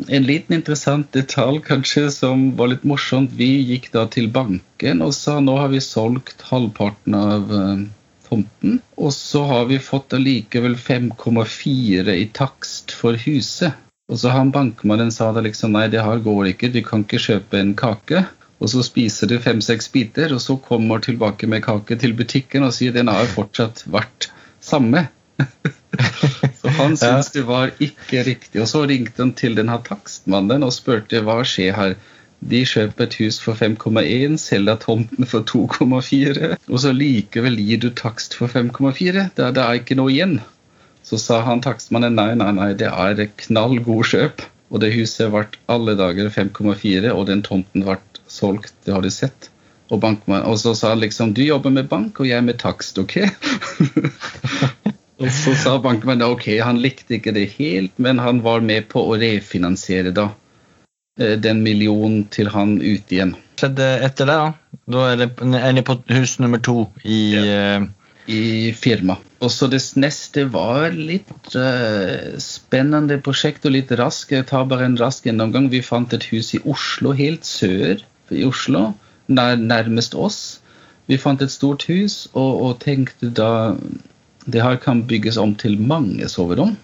[0.07, 3.33] en liten interessant detalj kanskje som var litt morsomt.
[3.35, 7.81] Vi gikk da til banken og sa nå har vi solgt halvparten av uh,
[8.29, 8.79] tomten.
[8.95, 13.75] Og så har vi fått allikevel 5,4 i takst for huset.
[14.09, 17.21] Og så han bankmannen sa da liksom nei, det her går ikke, du kan ikke
[17.21, 18.23] kjøpe en kake.
[18.59, 22.75] Og så spiser du fem-seks biter, og så kommer tilbake med kake til butikken og
[22.75, 24.27] sier den har fortsatt vært
[24.59, 25.07] samme.
[26.59, 28.59] så han syntes det var ikke riktig.
[28.61, 31.95] Og så ringte han til denne takstmannen og spurte hva skjer her.
[32.39, 37.89] De kjøper et hus for 5,1, selger tomten for 2,4, og så likevel gir du
[37.91, 39.25] takst for 5,4.
[39.35, 40.37] Det, det er ikke noe igjen.
[41.03, 44.45] Så sa han takstmannen nei, nei, nei, det er knall god kjøp.
[44.69, 47.97] Og det huset ble alle dager 5,4, og den tomten ble
[48.39, 49.51] solgt, det har du sett.
[49.89, 53.17] Og, og så sa han liksom du jobber med bank, og jeg med takst, OK?
[55.21, 59.01] og så sa bankmannen OK, han likte ikke det helt, men han var med på
[59.09, 60.29] å refinansiere da
[61.19, 63.33] eh, den millionen til han ut igjen.
[63.59, 64.83] Skjedde etter det, da?
[64.89, 67.47] Da er, det, er ni på hus nummer to i ja.
[67.79, 67.95] uh...
[68.29, 69.15] I firma.
[69.41, 74.35] Og så det neste var litt uh, spennende prosjekt og litt rask.
[74.35, 75.71] Jeg tar bare en rask gjennomgang.
[75.73, 78.03] Vi fant et hus i Oslo, helt sør
[78.35, 78.93] i Oslo,
[79.27, 80.59] nær, nærmest oss.
[81.09, 83.51] Vi fant et stort hus og, og, tenkte da
[84.45, 86.77] det her kan bygges om til mange soverom.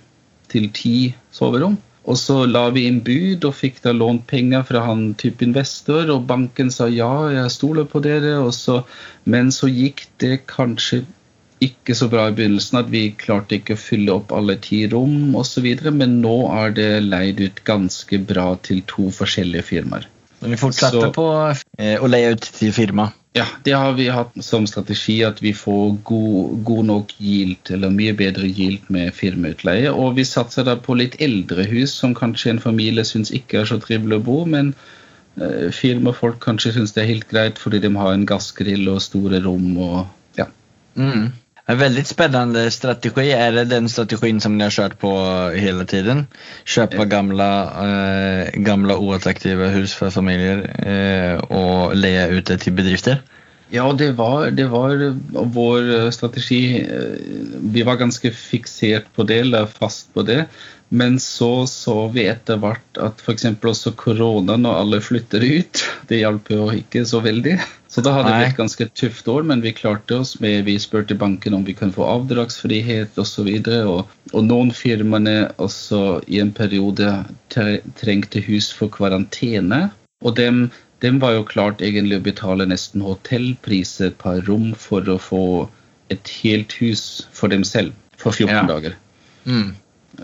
[0.50, 1.78] til ti soverom.
[2.06, 6.06] Og så la vi inn bud og fikk da lånt penger fra han type investor,
[6.14, 8.38] og banken sa ja, jeg stoler på dere.
[8.46, 8.84] Og så,
[9.26, 11.02] men så gikk det kanskje
[11.66, 15.34] ikke så bra i begynnelsen at vi klarte ikke å fylle opp alle ti rom
[15.40, 15.66] osv.
[15.90, 20.06] Men nå er det leid ut ganske bra til to forskjellige firmaer.
[20.46, 21.28] Men vi fortsetter Så- på
[21.82, 23.10] eh, å leie ut til firma.
[23.36, 27.92] Ja, det har vi hatt som strategi at vi får god, god nok gilt, eller
[27.92, 29.90] mye bedre gilt med firmautleie.
[29.92, 33.66] Og vi satser da på litt eldre hus som kanskje en familie syns ikke er
[33.68, 34.72] så trivelig å bo, men
[35.36, 39.44] eh, firmafolk kanskje syns det er helt greit fordi de har en gassgrill og store
[39.44, 40.06] rom og
[40.40, 40.48] ja.
[40.96, 41.34] Mm.
[41.68, 43.32] En väldigt spännande strategi.
[43.32, 45.18] Är det den strategin som ni har kört på
[45.56, 46.28] hela tiden?
[46.66, 53.22] Köpa gamla, eh, gamla oattraktiva hus för familjer eh, och leja ut det till bedrifter?
[53.70, 56.82] Ja, det var, det var vår eh, strategi.
[56.82, 57.20] eh,
[57.60, 60.46] Vi var ganske fiksert på det, eller fast på det.
[60.90, 63.46] Men så så vi etter hvert at f.eks.
[63.58, 67.56] også korona, når alle flytter ut, det hjalp jo ikke så veldig.
[67.90, 71.16] Så da hadde vi et ganske tøft år, men vi klarte oss med Vi spurte
[71.16, 73.50] banken om vi kan få avdragsfrihet osv.
[73.88, 77.12] Og, og noen firmaene også i en periode
[77.56, 79.90] trengte hus for karantene.
[80.26, 80.68] Og dem,
[81.02, 85.44] dem var jo klart egentlig å betale nesten hotellpriser per rom for å få
[86.14, 88.64] et helt hus for dem selv for 14 Ja.
[88.70, 88.96] dager.
[89.46, 89.74] Mm.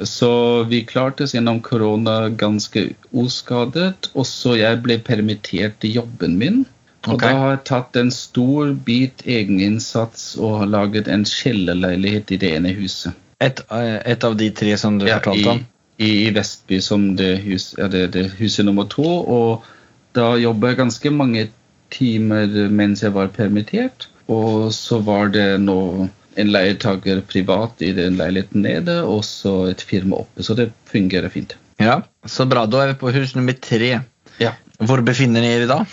[0.04, 4.12] Så vi klarte oss gjennom korona ganske uskadet.
[4.14, 6.64] Også jeg ble permittert i jobben min.
[7.08, 7.32] Og okay.
[7.32, 12.52] da har jeg tatt en stor bit egeninnsats og har laget en kjellerleilighet i det
[12.60, 13.18] ene huset.
[13.42, 15.64] Et, et, av de tre som du Ja, fortalte om?
[15.98, 19.08] i, I Vestby som det, hus, ja, det, det huset nummer to.
[19.08, 19.66] Og
[20.14, 21.48] da jobba jeg ganske mange
[21.92, 24.08] timer mens jeg var permittert.
[24.30, 26.08] Og så var det nå
[26.40, 30.46] en leietaker privat i den leiligheten nede, og så et firma oppe.
[30.46, 31.58] Så det fungerer fint.
[31.82, 32.68] Ja, så bra.
[32.70, 34.00] Da er vi på hus nummer tre.
[34.42, 34.54] Ja.
[34.82, 35.84] Hvor befinner ni er da?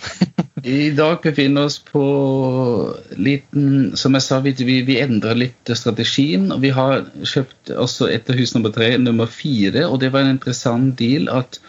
[0.64, 2.04] I dag befinner vi oss på
[3.20, 6.48] liten Som jeg sa, vi, vi, vi endrer litt strategien.
[6.54, 10.36] og Vi har kjøpt også etter hus nummer tre nummer fire, og det var en
[10.38, 11.60] interessant deal at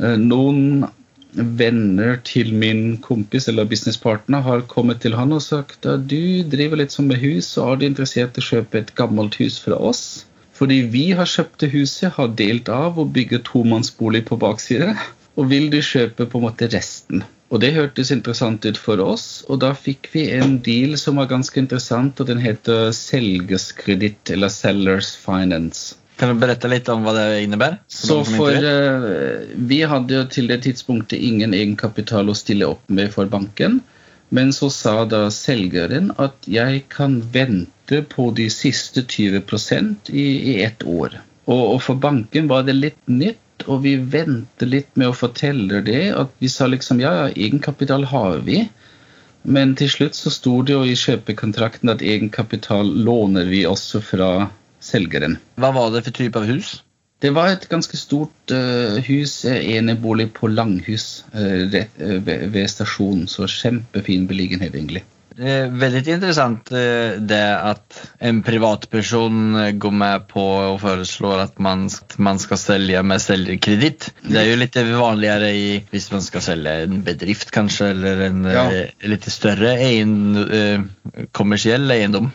[0.00, 0.86] eh, noen
[1.34, 6.80] venner til min kompis eller businesspartner har kommet til han og sagt at du driver
[6.80, 9.78] litt sånn med hus, og er du interessert i å kjøpe et gammelt hus fra
[9.90, 10.24] oss?
[10.54, 14.94] Fordi vi har kjøpt huset, har delt av og bygger tomannsbolig på baksiden.
[15.34, 17.24] Og vil du kjøpe på en måte resten?
[17.50, 21.28] Og det hørtes interessant ut for oss, og da fikk vi en deal som var
[21.30, 25.98] ganske interessant, og den heter selgerskreditt, eller Sellers Finance.
[26.16, 27.80] Kan du berette litt om hva det innebærer?
[27.90, 33.10] Så for uh, Vi hadde jo til det tidspunktet ingen egenkapital å stille opp med
[33.14, 33.80] for banken.
[34.34, 39.42] Men så sa da selgeren at jeg kan vente på de siste 20
[40.10, 41.18] i, i ett år.
[41.44, 45.82] Og, og for banken var det litt nytt, og vi ventet litt med å fortelle
[45.86, 46.08] det.
[46.16, 48.64] At vi sa liksom ja, ja, egenkapital har vi.
[49.44, 54.30] Men til slutt så sto det jo i kjøpekontrakten at egenkapital låner vi også fra
[54.84, 55.38] selgeren.
[55.60, 56.76] Hva var det for typ av hus?
[57.24, 62.50] Det var et ganske stort uh, hus, eh, enebolig på Langhus uh, rett, uh, ved,
[62.52, 63.24] ved stasjonen.
[63.30, 65.06] Så kjempefin beliggenhet, egentlig.
[65.34, 71.88] Det er veldig interessant det at en privatperson går med på og foreslår at man,
[72.22, 74.12] man skal selge med selgerkreditt.
[74.22, 78.46] Det er jo litt vanligere i, hvis man skal selge en bedrift kanskje, eller en
[78.46, 78.64] Ja.
[79.02, 80.14] lite större egen,
[80.46, 82.30] eh, kommersiell eiendom.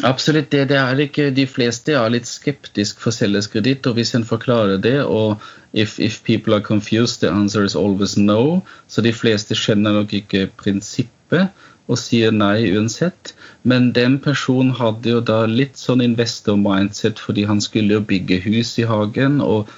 [0.00, 0.50] Absolutt.
[0.50, 4.80] Det, det er ikke, de fleste er litt skeptisk for selgerskreditt, og hvis en forklarer
[4.80, 8.62] det, og if, if people are confused, the answer is always no.
[8.88, 11.52] Så de fleste skjønner nok ikke prinsippet
[11.90, 13.34] og sier nei uansett.
[13.68, 18.78] Men den personen hadde jo da litt sånn investor-mindset fordi han skulle jo bygge hus
[18.80, 19.40] i hagen.
[19.44, 19.70] og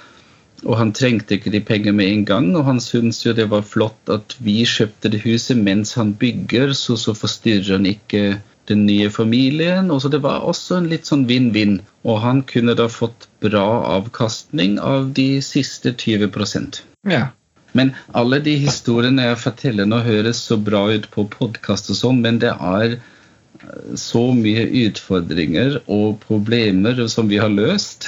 [0.65, 3.65] og han trengte ikke de pengene med en gang, og han syntes jo det var
[3.67, 8.85] flott at vi kjøpte det huset mens han bygger, så, så forstyrrer han ikke den
[8.87, 9.91] nye familien.
[9.93, 11.79] Og så det var også en litt sånn vinn-vinn.
[12.05, 13.65] Og han kunne da fått bra
[13.97, 17.27] avkastning av de siste 20% Ja.
[17.75, 22.21] Men alle de historiene jeg forteller nå, høres så bra ut på podkast og sånn,
[22.23, 28.07] men det er eh, så mye utfordringer og problemer som vi har løst,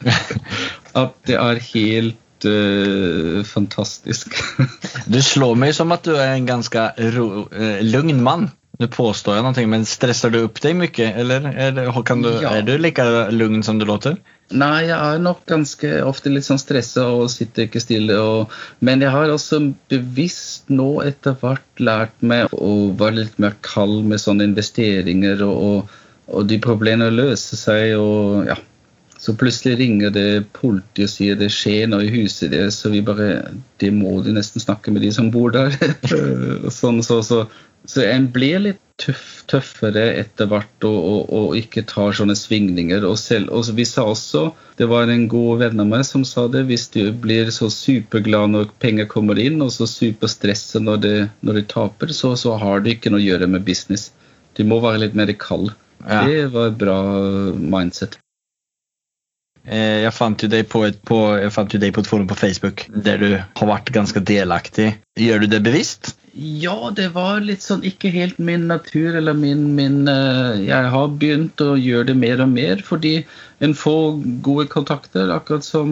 [1.02, 4.32] at det er helt uh, fantastisk.
[5.12, 8.48] Du slår meg som at du er en ganske ro, eh, lugn man.
[8.80, 11.16] Nu påstår jag någonting, men stressar du upp dig mycket?
[11.16, 12.50] Eller är, det, kan du, Ja.
[12.50, 14.16] är du lika lugn som du låter?
[14.50, 18.16] Nei, jeg er nok ganske ofte litt sånn stressa og sitter ikke stille.
[18.16, 19.60] Og, men jeg har også
[19.92, 25.60] bevisst nå etter hvert lært meg å være litt mer kald med sånne investeringer, og,
[25.68, 27.94] og, og de problemene løser seg.
[28.00, 28.56] og ja.
[29.20, 33.04] Så plutselig ringer det politiet og sier det skjer noe i huset deres, så vi
[33.04, 35.76] bare Det må de nesten snakke med de som bor der.
[36.80, 37.44] sånn, så, så,
[37.88, 43.04] så en blir litt tøff, tøffere etter hvert og, og, og, ikke tar sånne svingninger.
[43.08, 44.44] Og, selv, og vi sa også,
[44.80, 48.52] det var en god venn av meg som sa det, hvis du blir så superglad
[48.54, 52.84] når penger kommer inn, og så superstresset når, det, når de taper, så, så har
[52.84, 54.10] det ikke noe å gjøre med business.
[54.58, 55.72] Du må være litt mer kald.
[56.04, 56.24] Ja.
[56.28, 56.98] Det var et bra
[57.54, 58.20] mindset.
[59.68, 62.38] Eh, jeg fant deg på et, på, jeg fant jo deg på et forum på
[62.38, 64.94] Facebook der du har vært ganske delaktig.
[65.20, 66.14] Gjør du det bevisst?
[66.32, 71.60] Ja, det var litt sånn ikke helt min natur eller min, min Jeg har begynt
[71.64, 73.24] å gjøre det mer og mer fordi
[73.60, 75.90] en får gode kontakter, akkurat som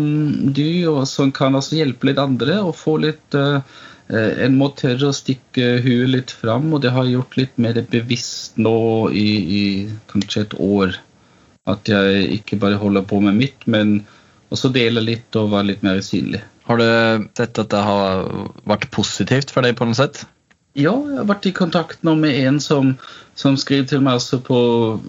[0.55, 2.61] du, og som kan altså hjelpe litt andre.
[2.63, 3.61] og få litt uh,
[4.09, 7.83] En må tørre å stikke huet litt fram, og det har jeg gjort litt mer
[7.91, 9.29] bevisst nå i,
[9.61, 9.65] i
[10.09, 10.95] kanskje et år.
[11.69, 13.99] At jeg ikke bare holder på med mitt, men
[14.49, 16.41] også deler litt og være litt mer synlig.
[16.69, 18.27] Har du sett at det har
[18.69, 20.27] vært positivt for deg på noe sett?
[20.79, 22.93] Ja, jeg har vært i kontakt nå med en som,
[23.41, 24.59] som skrev til meg også på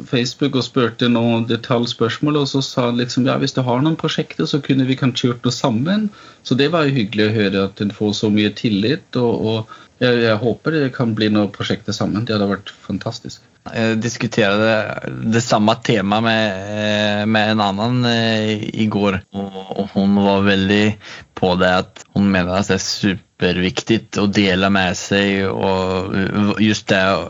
[0.09, 2.39] Facebook og spurte noen detaljspørsmål.
[2.41, 5.29] Og så sa han liksom ja, hvis du har noen prosjekter, så kunne vi kanskje
[5.29, 6.07] gjort noe sammen.
[6.47, 9.05] Så det var jo hyggelig å høre at en får så mye tillit.
[9.19, 12.25] Og, og jeg, jeg, håper det kan bli noen prosjekter sammen.
[12.25, 13.43] Det hadde vært fantastisk.
[13.69, 19.19] Jeg diskuterte det samme temaet med, eh, med, en annen eh, i går.
[19.35, 20.85] Og hun var veldig
[21.37, 25.43] på det at hun mener at det er superviktig å dele med seg.
[25.51, 27.27] Og just det å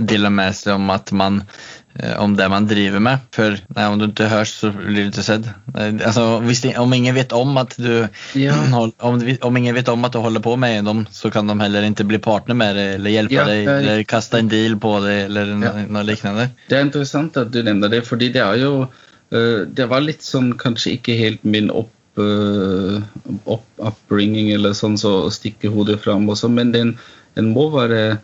[0.00, 1.79] dele med seg om at man Eh,
[2.18, 3.18] om det man driver med.
[3.34, 5.48] For nei, om du ikke høres, så blir du ikke sett.
[5.74, 8.06] Altså, de, om ingen vet om at du
[8.38, 8.56] ja.
[8.78, 11.86] om, om, ingen vet om at du holder på med eiendom, så kan de heller
[11.88, 15.26] ikke bli partner med deg eller hjelpe ja, deg eller kaste en deal på deg
[15.26, 15.76] eller ja.
[15.90, 16.50] noe lignende.
[16.70, 20.22] Det er interessant at du nevner det, fordi det er jo uh, Det var litt
[20.26, 26.50] sånn kanskje ikke helt min opp opp, upbringing eller sånn så stikke hodet fram også,
[26.52, 26.90] men den,
[27.38, 28.18] den må være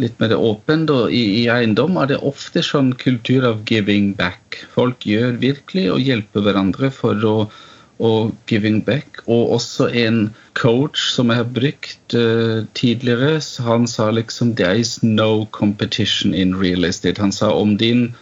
[0.00, 0.90] litt mer åpent.
[0.90, 4.62] Og i, i, eiendom er det ofte sånn kultur av giving back.
[4.74, 7.36] Folk gjør virkelig og hjelper hverandre for å
[8.00, 9.20] å giving back.
[9.26, 10.20] Og også en
[10.58, 16.56] coach som jeg har brukt uh, tidligere, han sa liksom There is no competition in
[16.56, 17.20] real estate.
[17.20, 18.14] Han sa om din,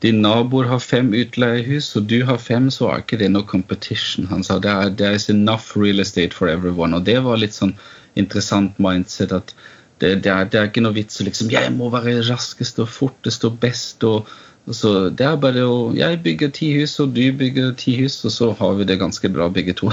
[0.00, 4.30] din naboer har fem utleiehus, og du har fem, så er ikke det noe competition.
[4.32, 6.96] Han sa there, is enough real estate for everyone.
[6.96, 7.76] Og det var litt sånn
[8.18, 9.52] interessant mindset at
[10.00, 12.88] det, det, er, det, er, ikke noe vits å liksom Jeg må være raskest og
[12.88, 14.04] fortest og best.
[14.04, 14.28] og,
[14.66, 18.20] og så Det er bare å Jeg bygger ti hus, og du bygger ti hus,
[18.24, 19.92] og så har vi det ganske bra begge to.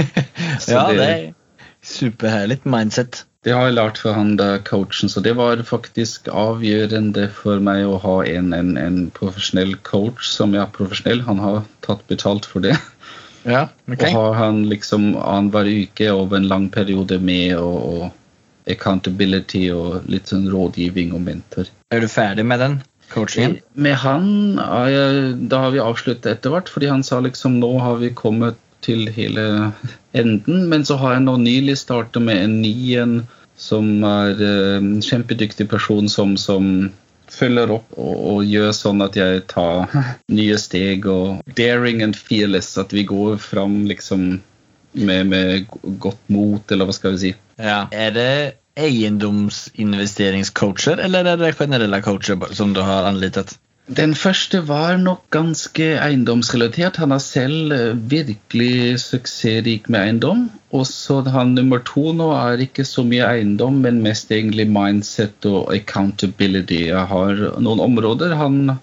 [0.68, 1.26] ja, det, det er
[1.82, 3.24] superherlig mindset.
[3.44, 7.86] Det har jeg lært fra han der coachen, så det var faktisk avgjørende for meg
[7.88, 11.22] å ha en, en, en profesjonell coach som er profesjonell.
[11.24, 12.76] Han har tatt betalt for det.
[13.48, 14.10] Ja, okay.
[14.10, 18.10] Og har han liksom annenhver uke over en lang periode med og
[18.74, 21.70] accountability og litt sånn rådgivning og mentor.
[21.94, 22.80] Er du ferdig med den
[23.12, 23.58] coachingen?
[23.74, 24.26] Med han
[24.60, 28.58] jeg, Da har vi avsluttet etter hvert, fordi han sa liksom nå har vi kommet
[28.84, 29.72] til hele
[30.16, 30.68] enden.
[30.70, 33.20] Men så har jeg nå nylig startet med en ny en
[33.60, 36.88] som er en uh, kjempedyktig person som, som
[37.30, 39.90] følger opp og, og, gjør sånn at jeg tar
[40.38, 42.72] nye steg og daring and fearless.
[42.80, 44.40] At vi går fram liksom
[44.92, 45.68] med, med
[46.02, 47.34] godt mot, eller hva skal vi si.
[47.60, 47.84] Ja.
[47.92, 48.30] Er det
[48.78, 53.58] eiendomsinvesteringscoacher, eller er det generelle coacher som du har anlitet?
[53.90, 57.00] Den første var nok ganske eiendomsrelatert.
[57.02, 60.50] Han har selv eh, virkelig suksessrik med eiendom.
[60.70, 65.46] Og så han nummer to nå er ikke så mye eiendom, men mest egentlig mindset
[65.50, 66.86] og accountability.
[66.92, 68.78] Jeg har noen områder han,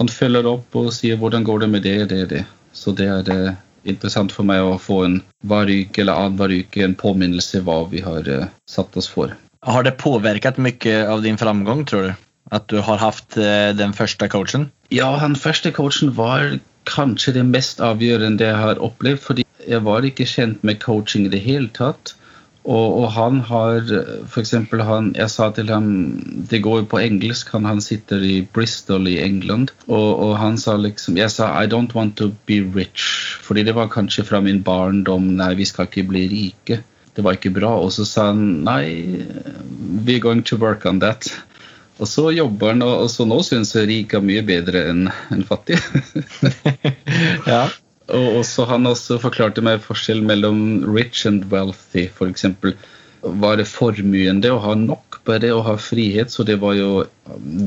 [0.00, 2.44] han følger opp og sier 'hvordan går det med det', det, det.
[2.72, 3.56] Så det er det
[3.92, 8.02] interessant for meg å få en hver uke eller annenhver uke en påminnelse hva vi
[8.04, 9.34] har uh, satt oss for.
[9.66, 12.12] Har det påvirket mye av din framgang, tror du?
[12.54, 14.70] At du har hatt uh, den første coachen?
[14.94, 19.20] Ja, den første coachen var kanskje det mest avgjørende jeg har opplevd.
[19.20, 22.14] fordi jeg var ikke kjent med coaching i det hele tatt.
[22.64, 23.86] Og, og, han har
[24.26, 24.50] f.eks.
[24.84, 25.86] han Jeg sa til ham
[26.50, 27.52] Det går jo på engelsk.
[27.54, 29.72] Han, han sitter i Bristol i England.
[29.86, 33.38] Og, og, han sa liksom Jeg sa I don't want to be rich.
[33.42, 35.32] Fordi det var kanskje fra min barndom.
[35.38, 36.82] Nei, vi skal ikke bli rike.
[37.16, 37.72] Det var ikke bra.
[37.80, 38.84] Og så sa han nei,
[40.04, 41.30] we're going to work on that.
[41.98, 45.44] Og så jobber han, og, så nå syns jeg rik er mye bedre enn en
[45.46, 45.80] fattig.
[47.52, 47.64] ja.
[48.08, 52.46] Og også, han også forklarte meg forskjell mellom rich and wealthy, f.eks.
[53.22, 56.32] Var det formuen det å ha nok bare å ha frihet?
[56.32, 57.04] Så det var jo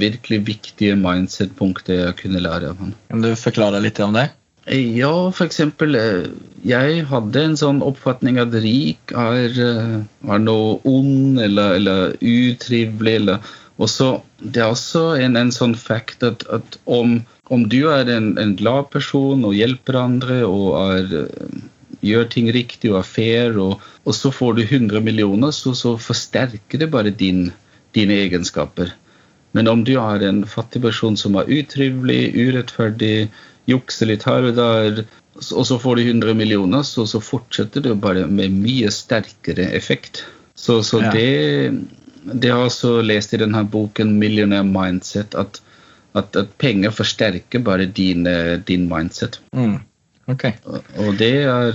[0.02, 2.96] virkelig viktige mindset-punkter jeg kunne lære av han.
[3.12, 4.32] Kan du forklare litt om det?
[4.72, 6.28] Ja, eksempel eh,
[6.64, 13.16] Jeg hadde en sånn oppfatning at rik er, eh, er noe ond eller, eller utrivelig.
[13.24, 17.22] Eller, også, det er også en, en sånn fact at, at om,
[17.52, 21.62] om, du er en, en, glad person og hjelper andre og er, eh,
[22.06, 25.98] gjør ting riktig og er fair, og, og så får du 100 millioner, så, så
[26.00, 27.50] forsterker det bare din,
[27.98, 28.94] dine egenskaper.
[29.52, 33.30] Men om du er en fattig person som er utrivelig, urettferdig,
[33.70, 35.04] jukser litt her og der,
[35.42, 40.24] og så får du 100 millioner, så, så fortsetter det bare med mye sterkere effekt.
[40.56, 41.12] Så, så ja.
[41.16, 45.62] det, det har jeg også lest i denne boken 'Millionaire Mindset', at,
[46.16, 48.28] at, at penger forsterker bare din,
[48.68, 49.40] din mindset.
[49.56, 49.80] Mm.
[50.32, 50.54] Okay.
[50.66, 51.72] Og, det, er,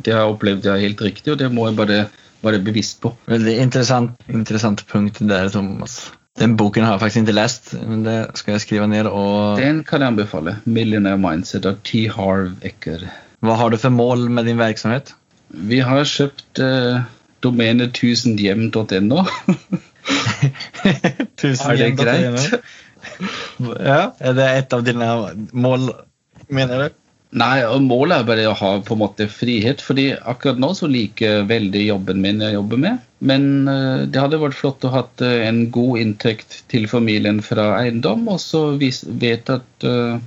[0.00, 2.00] det har jeg opplevd det er helt riktig, og det må jeg bare
[2.42, 3.12] være bevisst på.
[3.30, 6.12] Veldig interessant, interessant punkt der, Thomas.
[6.40, 9.06] Den boken har jeg faktisk ikke lest, men det skal jeg skrive ned.
[9.10, 9.58] Og...
[9.60, 10.56] Den kan jeg anbefale.
[10.64, 12.06] 'Millionaire Mindset' av T.
[12.08, 13.04] Harv Ecker.
[13.44, 15.14] Hva har du for mål med din virksomhet?
[15.50, 17.02] Vi har kjøpt eh,
[17.42, 19.24] domenet 1000hjem.no.
[21.66, 22.60] er det greit?
[23.90, 25.10] Ja, Er det et av dine
[25.52, 25.90] mål,
[26.48, 26.96] mener du?
[27.30, 29.80] Nei, Målet er bare å ha på en måte frihet.
[29.80, 33.06] fordi akkurat nå så liker jeg veldig jobben min jeg jobber med.
[33.20, 37.76] Men uh, det hadde vært flott å ha uh, en god inntekt til familien fra
[37.78, 40.18] eiendom, og så vet at uh,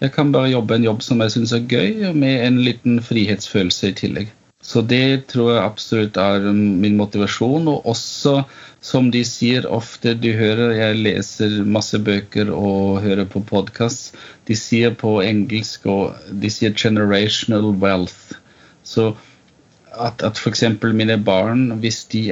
[0.00, 3.90] jeg kan bare jobbe en jobb som jeg syns er gøy, med en liten frihetsfølelse
[3.90, 4.30] i tillegg.
[4.60, 7.68] Så det tror jeg absolutt er min motivasjon.
[7.72, 8.42] Og også,
[8.84, 14.14] som de sier ofte, du hører jeg leser masse bøker og hører på podkast,
[14.48, 18.36] de sier på engelsk og de sier 'generational wealth'.
[18.84, 19.14] Så
[19.96, 20.64] at, at f.eks.
[20.92, 22.28] mine barn, hvis de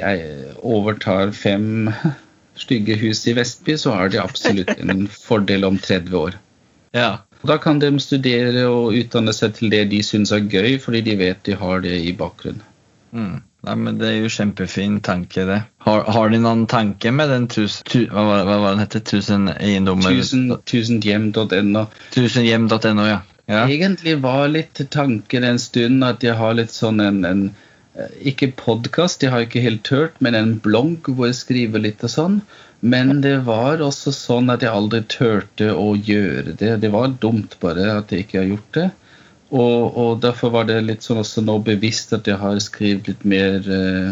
[0.63, 1.91] overtar fem
[2.63, 6.39] stygge hus i Vestby, så har de absolutt en fordel om 30 år.
[6.97, 7.11] Ja.
[7.47, 11.19] Da kan de studere og utdanne seg til det de syns er gøy, fordi de
[11.21, 12.65] vet de har det i bakgrunnen.
[13.13, 13.37] Mm.
[13.67, 15.63] Nei, men Det er jo kjempefin tanke, det.
[15.83, 19.03] Har, har de noen tanke med den tusen, tu, hva, hva var den heter?
[19.03, 20.15] Tusen eiendommer?
[20.69, 21.87] Tusenhjem.no.
[22.15, 23.19] Tusenhjem.no, ja.
[23.51, 23.65] ja.
[23.65, 27.43] Egentlig var litt tanken en stund at jeg har litt sånn en, en
[27.99, 32.07] eh, Ikke podkast, jeg har ikke helt hørt, men en blogg hvor jeg skriver litt
[32.07, 32.41] og sånn.
[32.81, 36.77] Men det var også sånn at jeg aldri turte å gjøre det.
[36.85, 38.89] Det var dumt bare at jeg ikke har gjort det.
[39.49, 43.25] Og, og derfor var det litt sånn også nå bevisst at jeg har skrevet litt
[43.27, 44.11] mer eh,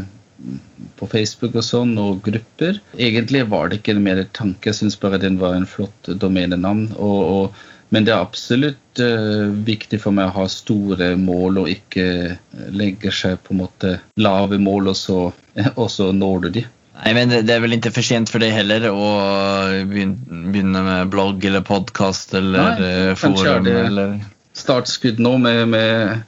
[0.96, 2.80] på Facebook og sånn, og grupper.
[2.96, 6.88] Egentlig var det ikke en mer tanke, jeg syns bare den var en flott domenenavn.
[6.96, 11.70] Og, og, men det er absolutt eh, viktig for meg å ha store mål og
[11.70, 12.08] ikke
[12.74, 15.20] legge seg på en måte lave mål, og så,
[15.80, 16.66] og så når du de.
[16.96, 19.08] Nei, men Det er vel ikke for sent for deg heller å
[19.88, 23.68] begynne med blogg eller podkast eller Nei, eh, forum?
[23.68, 24.16] eller...
[24.56, 26.22] Startskudd nå med, med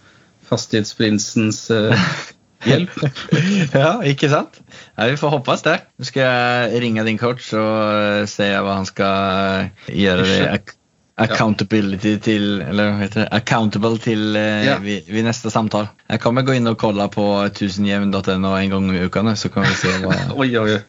[0.49, 2.09] Fastighetsprinsens uh,
[2.69, 2.93] hjelp.
[3.73, 4.61] ja, ikke sant?
[4.99, 5.79] Nei, vi får håpe det.
[5.97, 10.61] Nå skal jeg ringe din coach og eh, se hva han skal gjøre.
[11.19, 13.29] Accountability til Eller hva heter det?
[13.35, 14.77] Accountable til eh, ja.
[14.83, 15.91] vi, vi, neste samtale.
[16.09, 19.75] Jeg kommer gå inn og kolla på 1000hjem.no en gang i uka, så kan vi
[19.79, 20.85] se hva Oi, oi, oi.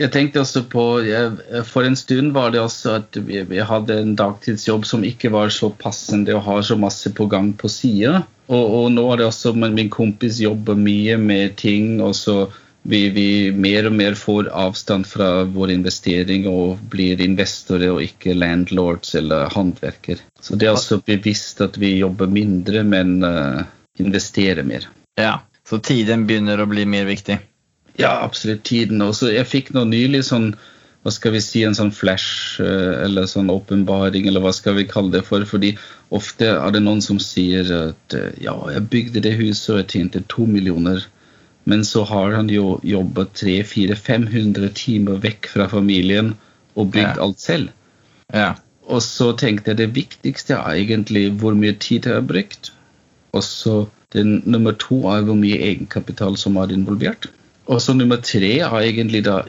[0.00, 1.34] jeg tenkte også på jeg,
[1.68, 5.52] For en stund var det også at vi, vi, hadde en dagtidsjobb som ikke var
[5.52, 8.22] så passende å ha så masse på gang på sida.
[8.48, 12.00] Og, og, nå er det også min kompis jobber mye med ting.
[12.00, 12.46] og så
[12.82, 18.34] vi, vi, mer og mer får avstand fra vår investering og blir investorer og ikke
[18.34, 20.18] landlords eller håndverker.
[20.42, 23.62] Så det er altså bevisst at vi jobber mindre, men uh,
[24.02, 24.88] investerer mer.
[25.20, 27.38] Ja, Så tiden begynner å bli mer viktig?
[28.00, 28.64] Ja, absolutt.
[28.66, 29.02] tiden.
[29.04, 30.54] Også, jeg fikk nå nylig sånn
[31.02, 34.90] hva skal vi si, en sånn flash uh, eller sånn åpenbaring, eller hva skal vi
[34.90, 35.46] kalle det for.
[35.46, 35.76] fordi
[36.10, 39.90] ofte er det noen som sier at uh, ja, jeg bygde det huset og jeg
[39.94, 41.06] tjente to millioner.
[41.64, 46.34] Men så har han jo jobba 300-400-500 timer vekk fra familien
[46.74, 47.22] og bygd ja.
[47.22, 47.72] alt selv.
[48.32, 48.52] Ja.
[48.90, 52.72] Og så tenkte jeg det viktigste er egentlig hvor mye tid jeg har brukt.
[53.32, 53.76] Og så
[54.12, 57.30] den, nummer to er hvor mye egenkapital som er involvert.
[57.70, 59.42] Og så nummer tre er egentlig da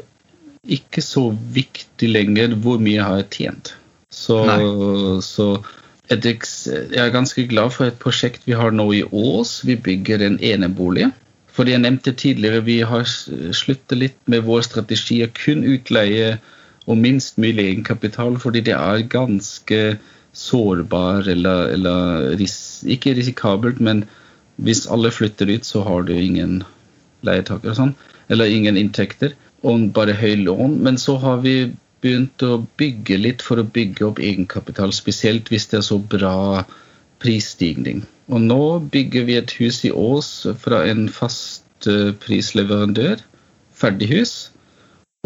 [0.63, 3.73] ikke så viktig lenger hvor mye jeg har tjent.
[4.13, 4.37] Så,
[5.25, 5.47] så
[6.13, 9.63] et, jeg er ganske glad for et prosjekt vi har nå i Ås.
[9.65, 11.09] Vi bygger en enebolig.
[11.53, 16.37] Fordi jeg nevnte tidligere, vi har sluttet litt med vår strategi å kun utleie
[16.89, 19.79] og minst mulig egenkapital, fordi det er ganske
[20.33, 24.03] sårbar eller, eller ris ikke risikabelt, men
[24.65, 26.63] hvis alle flytter ut, så har du ingen
[27.25, 27.93] leietakere sånn,
[28.33, 30.79] eller ingen inntekter, og bare høy lån.
[30.83, 31.71] Men så har vi
[32.03, 36.63] begynt å bygge litt for å bygge opp egenkapital, spesielt hvis det er så bra
[37.23, 38.03] prisstigning.
[38.31, 38.63] Og nå
[38.93, 40.31] bygger vi et hus i Ås
[40.63, 43.23] fra en fast eh, prisleverandør.
[43.75, 44.53] Ferdighus.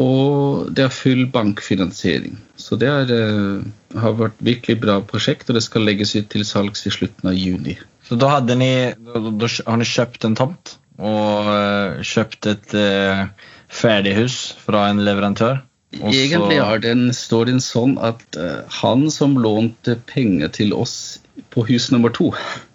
[0.01, 2.37] Og det er full bankfinansiering.
[2.57, 6.45] Så det er, eh, har vært virkelig bra prosjekt, og det skal legges ut til
[6.45, 7.77] salgs i slutten av juni.
[8.07, 13.27] Så da, ni, da, da har ni kjøpt en tomt og uh, kjøpt et uh,
[13.69, 15.59] ferdighus fra en leverandør?
[15.99, 18.37] og så- Egentlig den storyen sånn at
[18.81, 21.19] han som lånte penger til oss
[21.53, 22.31] på hus nummer to.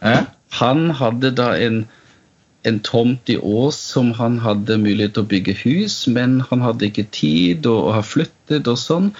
[0.00, 1.82] han hadde da en,
[2.68, 6.88] en tomt i Ås som han hadde mulighet til å bygge hus, men han hadde
[6.88, 9.12] ikke tid og, og har flyttet og sånn.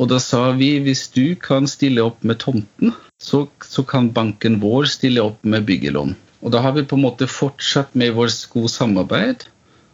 [0.00, 4.60] Og da sa vi hvis du kan stille opp med tomten, så, så kan banken
[4.62, 6.14] vår stille opp med byggelån.
[6.40, 9.44] Og da har vi på en måte fortsatt med vårt gode samarbeid.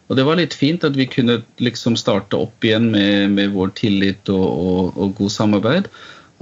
[0.07, 3.73] Og det var litt fint at vi kunne liksom starte opp igjen med, med vår
[3.75, 5.89] tillit og, og, og god samarbeid.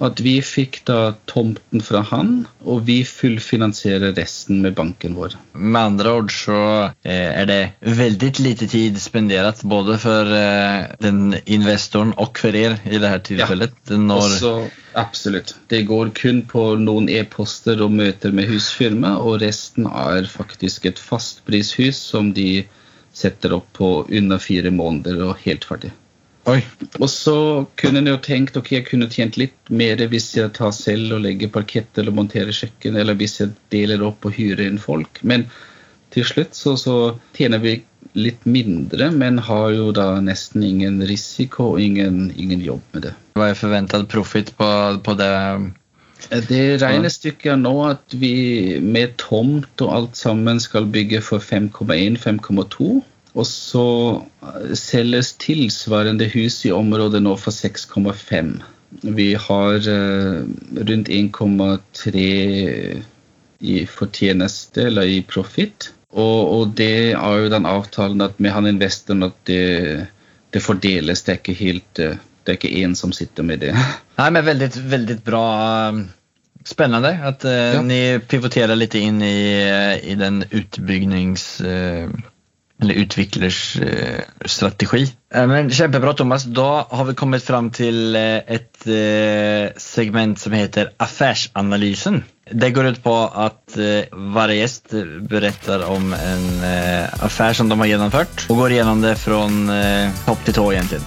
[0.03, 2.31] At vi fikk da tomten fra han,
[2.67, 5.37] og vi fullfinansierer resten med banken vår.
[5.53, 6.57] Med andre ord så
[7.07, 7.59] eh, er det
[7.99, 13.77] veldig lite tid spendert både for eh, den investoren og for dere i dette tilfellet.
[13.95, 14.53] Når, Også,
[14.99, 15.55] absolutt.
[15.71, 20.99] Det går kun på noen e-poster og møter med husfirma, og resten er faktisk et
[20.99, 22.65] fastprishus som de
[23.15, 25.95] setter opp på under fire måneder og helt ferdig.
[26.45, 26.59] Oi.
[27.01, 27.37] Og så
[27.79, 31.23] kunne en jo tenkt ok, jeg kunne tjent litt mer hvis jeg tar selv og
[31.25, 35.23] legger parkett eller monterer kjøkken, eller hvis jeg deler opp og hyrer inn folk.
[35.25, 35.47] Men
[36.13, 36.97] til slutt så, så
[37.35, 37.79] tjener vi
[38.15, 43.15] litt mindre, men har jo da nesten ingen risiko og ingen, ingen jobb med det.
[43.35, 44.69] Hva er forventet profit på,
[45.03, 45.31] på det?
[46.49, 53.01] Det regnestykket nå at vi med tomt og alt sammen skal bygge for 5,1-5,2.
[53.35, 53.87] Og så
[54.79, 58.53] selges tilsvarende hus i området nå for 6,5.
[59.03, 60.45] Vi har eh,
[60.87, 62.23] rundt 1,3
[63.59, 65.89] i fortjeneste, eller i profit.
[66.15, 70.05] Og, og det er jo den avtalen at med han investoren at det,
[70.55, 71.25] det fordeles.
[71.25, 72.15] Det er ikke helt eh,
[72.45, 73.71] Det er ikke én som sitter med det.
[74.19, 75.45] Nei, men veldig, veldig bra.
[76.65, 77.81] Spennende at att eh, Ja.
[77.81, 81.61] ni pivoterer litt inn i, eh, i den utbyggings...
[81.61, 82.09] eh,
[82.81, 85.07] eller utviklers eh, strategi.
[85.33, 86.43] Eh, men kjempebra Thomas.
[86.43, 88.71] Da har vi kommet fram til eh, et
[89.81, 92.23] segment som heter Affærsanalysen.
[92.51, 94.93] Det går ut på at hver varje gäst
[95.29, 96.45] berättar om en
[97.25, 99.41] affær som de har gjennomført, og går gjennom det fra
[100.27, 101.01] topp til tå egentlig.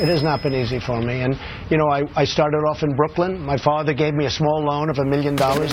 [0.00, 1.20] It has not been easy for me.
[1.20, 1.36] And,
[1.70, 3.40] you know, I, I started off in Brooklyn.
[3.44, 5.72] My father gave me a small loan of a million dollars.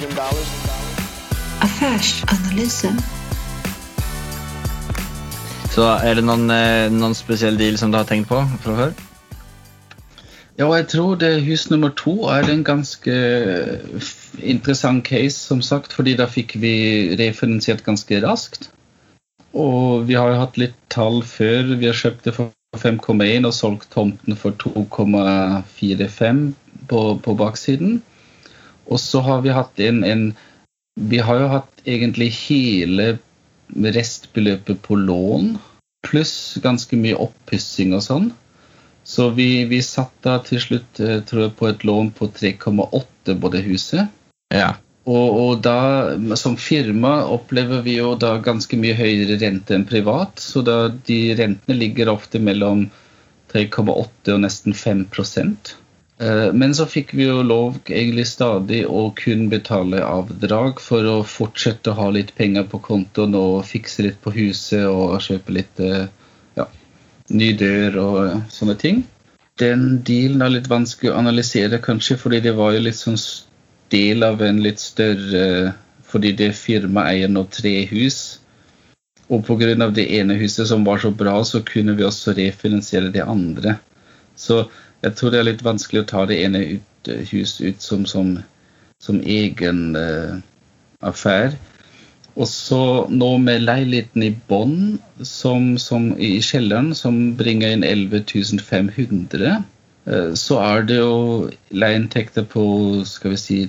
[1.59, 2.99] Affärsanalysen.
[5.71, 8.93] Så er det noen, eh, noen spesiell deal som du har tenkt på fra før?
[10.59, 13.13] Ja, jeg tror det hus nummer to er en ganske
[14.43, 18.69] interessant case, som sagt, fordi da fikk vi refinansiert ganske raskt.
[19.55, 21.71] Og vi har jo hatt litt tall før.
[21.79, 26.43] Vi har kjøpt det for 5,1 og solgt tomten for 2,45
[26.87, 27.99] på, på baksiden.
[28.87, 30.23] Og så har vi hatt en, en
[30.99, 33.17] Vi har jo hatt egentlig hele
[33.71, 35.53] restbeløpet på lån,
[36.03, 38.31] pluss ganske mye oppussing og sånn.
[39.03, 43.37] Så vi, vi satt da til slutt eh, tror jeg, på et lån på 3,8
[43.39, 44.11] på det huset.
[44.53, 44.75] Ja.
[45.09, 50.37] Og, og da, som firma opplever vi jo da ganske mye høyere rente enn privat.
[50.41, 52.85] Så da de rentene ligger ofte mellom
[53.53, 55.07] 3,8 og nesten 5
[56.21, 61.15] Eh, Men så fikk vi jo lov egentlig stadig å kun betale avdrag for å
[61.25, 65.81] fortsette å ha litt penger på kontoen og fikse litt på huset og kjøpe litt
[65.81, 66.05] eh,
[66.59, 66.67] ja,
[67.33, 69.01] ny dør og eh, sånne ting.
[69.61, 73.17] Den dealen er litt vanskelig å analysere, kanskje, fordi det var jo litt sånn
[73.91, 75.73] del av en litt større
[76.11, 78.41] Fordi det firmaet eier nå tre hus.
[79.31, 79.87] Og pga.
[79.95, 83.77] det ene huset som var så bra, så kunne vi også refinansiere det andre.
[84.35, 84.65] Så
[85.03, 88.43] jeg tror det er litt vanskelig å ta det ene ut, hus ut som, som,
[88.99, 90.35] som egen uh,
[90.99, 91.55] affære.
[92.35, 94.31] Og så nå med leiligheten i
[95.77, 99.63] som i kjelleren, som bringer inn 11 500,
[100.05, 103.59] eh, så er det jo leieinntekter på skal vi si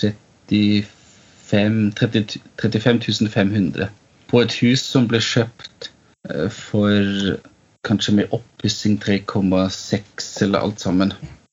[0.00, 3.88] 35, 30, 35 500
[4.32, 5.90] på et hus som ble kjøpt
[6.30, 7.38] eh, for
[7.86, 11.12] kanskje med oppussing 3,6 eller alt sammen.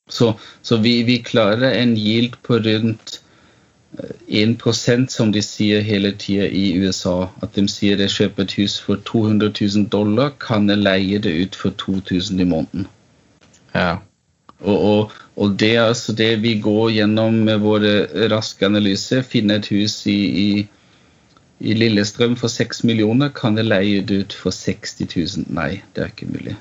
[0.10, 3.20] Så, så vi, vi klarer en yield på rundt
[4.28, 7.30] 1% som de sier hele tida i USA.
[7.42, 11.34] At de sier de kjøper et hus for 200 000 dollar, kan jeg leie det
[11.44, 12.88] ut for 2000 i måneden.
[13.74, 13.98] Ja.
[14.60, 17.94] Og, og, og det er altså det vi går gjennom med våre
[18.32, 19.24] raske analyser.
[19.24, 20.50] Finne et hus i, i,
[21.60, 25.48] i Lillestrøm for 6 millioner, kan jeg leie det ut for 60 000?
[25.56, 26.58] Nei, det er ikke mulig.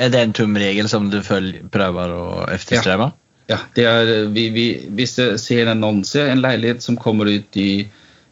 [0.00, 3.12] Er det en tumregel som du følger, prøver å etterstrebe?
[3.50, 7.58] Ja, det er, vi, vi, Hvis jeg ser en annonse, en leilighet som kommer ut
[7.60, 7.84] i,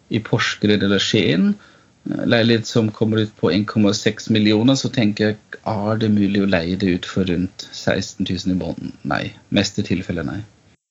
[0.08, 1.58] i Porsgrunn eller Skien, en
[2.04, 5.36] leilighet som kommer ut på 1,6 millioner, så tenker jeg
[5.68, 8.94] er det mulig å leie det ut for rundt 16 000 i måneden?
[9.02, 9.24] Nei.
[9.48, 10.40] Meste tilfellet nei.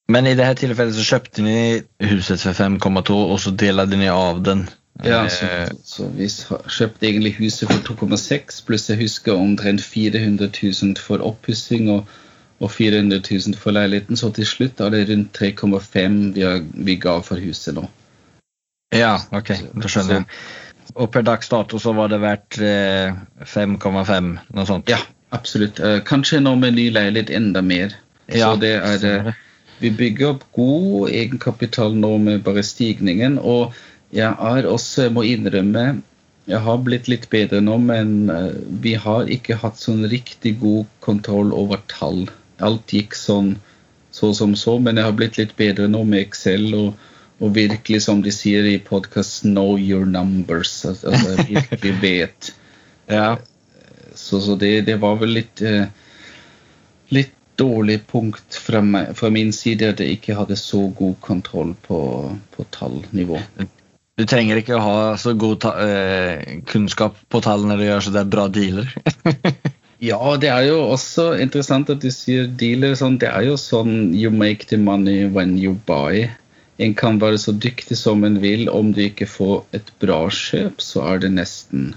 [0.10, 1.58] Men i dette tilfellet så kjøpte ni
[2.10, 4.68] huset for 5,2 og så delte ni av den.
[5.06, 5.48] Ja, så,
[5.86, 11.88] så vi kjøpte egentlig huset for 2,6, pluss jeg husker omtrent 400 000 for oppussing
[11.94, 12.10] og,
[12.60, 16.50] og 400 000 for leiligheten, så til slutt er det rundt 3,5 vi,
[16.90, 17.86] vi ga for huset nå.
[18.92, 19.54] ja OK.
[19.78, 20.28] Da skjønner jag.
[20.94, 23.14] Och per dags dato så var det eh,
[23.46, 24.90] 5,5, noe sånt.
[24.90, 24.98] Ja,
[25.30, 25.80] absolutt.
[25.80, 27.94] Eh, Kanskje nå med ny leilighet enda mer.
[28.26, 29.36] Ja, så det er, eh, det.
[29.80, 33.40] vi bygger opp god egenkapital nå med bare stigningen.
[33.40, 33.74] Og
[34.12, 36.02] jeg er også, jeg må innrømme,
[36.50, 40.90] jeg har blitt litt bedre nå, men eh, vi har ikke hatt sånn riktig god
[41.06, 42.26] kontroll over tall.
[42.60, 43.58] Alt gikk sånn
[44.12, 47.09] så som så, men jeg har blitt litt bedre nå med Excel og,
[47.40, 50.74] og virkelig, som de sier i podkast, know your numbers.
[50.86, 52.52] Altså altså, virkelig vet.
[53.08, 53.38] Ja.
[54.16, 55.88] Så, så det, det var vel litt eh,
[57.16, 61.74] litt dårlig punkt fra, meg, fra min side at jeg ikke hadde så god kontroll
[61.88, 62.00] på,
[62.56, 63.40] på tallnivå.
[64.20, 68.16] Du trenger ikke å ha så god eh, kunnskap på tall når du gjør så
[68.16, 68.96] det er bra dealer.
[70.00, 72.94] Ja, det er jo også interessant at du sier dealer.
[72.96, 76.30] Sånn, det er jo sånn you make the money when you buy.
[76.80, 78.70] En kan være så dyktig som en vil.
[78.72, 81.92] Om du ikke får et bra kjøp, så er det nesten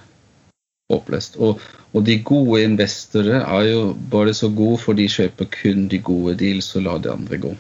[0.92, 1.38] håpløst.
[1.38, 1.62] Og,
[1.92, 6.36] og de gode investorer er jo bare så gode, for de kjøper kun de gode
[6.42, 7.54] deals så la de andre gå.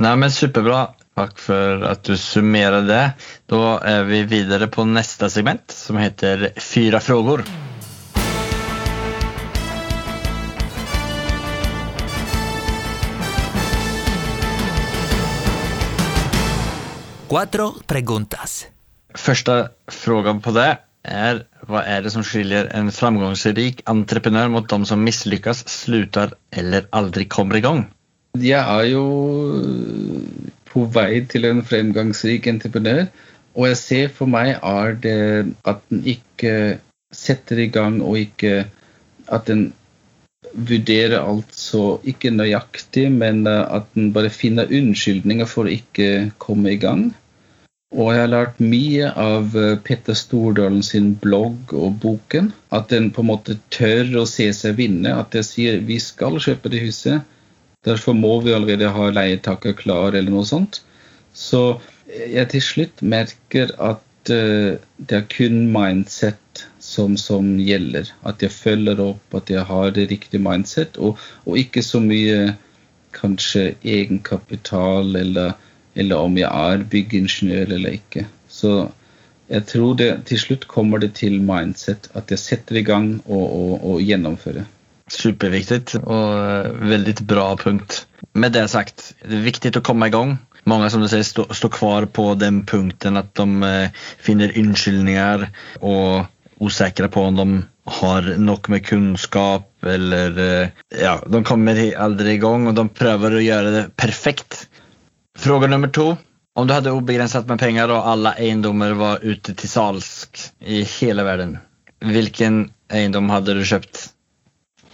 [0.00, 0.88] Nei, men superbra.
[1.14, 3.04] Takk for at du summerer det.
[3.50, 7.44] Da er vi videre på neste segment som heter Fyra frågor.
[17.24, 18.66] Cuatro preguntas.
[19.16, 20.70] Første spørsmål på det
[21.04, 26.88] er hva er det som skiljer en framgangsrik entreprenør mot de som mislykkes, slutter eller
[26.92, 27.84] aldri kommer i gang?
[28.36, 29.04] Jeg er jo
[30.68, 33.06] på vei til en fremgangsrik entreprenør,
[33.54, 35.18] og jeg ser for meg er det
[35.64, 36.54] at den ikke
[37.14, 38.66] setter i gang og ikke
[39.32, 39.72] At den
[40.54, 46.30] vurderer alt så ikke nøyaktig, men eh, at den bare finner unnskyldninger for å ikke
[46.42, 47.10] komme i gang.
[47.94, 52.50] Og jeg har lært mye av eh, Petter Stordalen sin blogg og boken.
[52.74, 55.14] At den på en måte tør å se seg vinne.
[55.14, 57.22] At jeg sier vi skal kjøpe det huset.
[57.86, 60.80] Derfor må vi allerede ha leietaket klar, eller noe sånt.
[61.36, 61.78] Så
[62.08, 66.40] jeg til slutt merker at eh, det er kun mindset
[66.94, 68.10] som, som gjelder.
[68.26, 72.54] At jeg følger opp, at jeg har det riktige mindset, og, og ikke så mye
[73.14, 75.54] kanskje egenkapital, eller,
[75.94, 78.26] eller om jeg er byggingeniør eller ikke.
[78.50, 78.76] Så
[79.52, 83.44] jeg tror det til slutt kommer det til mindset, at jeg setter i gang og,
[83.44, 84.64] og, og gjennomfører.
[85.12, 88.06] Superviktig og veldig bra punkt.
[88.32, 90.38] Med det sagt, det er viktig å komme i gang.
[90.64, 95.50] Mange som du sier, står stå kvar på den punkten at de eh, finner unnskyldninger
[95.80, 96.24] och
[96.58, 100.68] osäkra på om de har nok med kunnskap eller eh,
[101.02, 104.68] ja, de kommer aldri aldrig igång och de prövar att göra det perfekt.
[105.38, 106.16] Fråga nummer två.
[106.54, 111.24] Om du hadde ubegrenset med penger og alle eiendommer var ute til salsk i hele
[111.26, 111.56] verden,
[111.98, 114.04] hvilken eiendom hadde du kjøpt?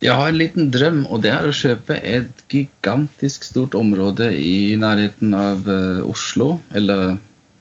[0.00, 4.72] Jeg har en liten drøm, og det er å kjøpe et gigantisk stort område i
[4.80, 7.18] nærheten av eh, Oslo, eller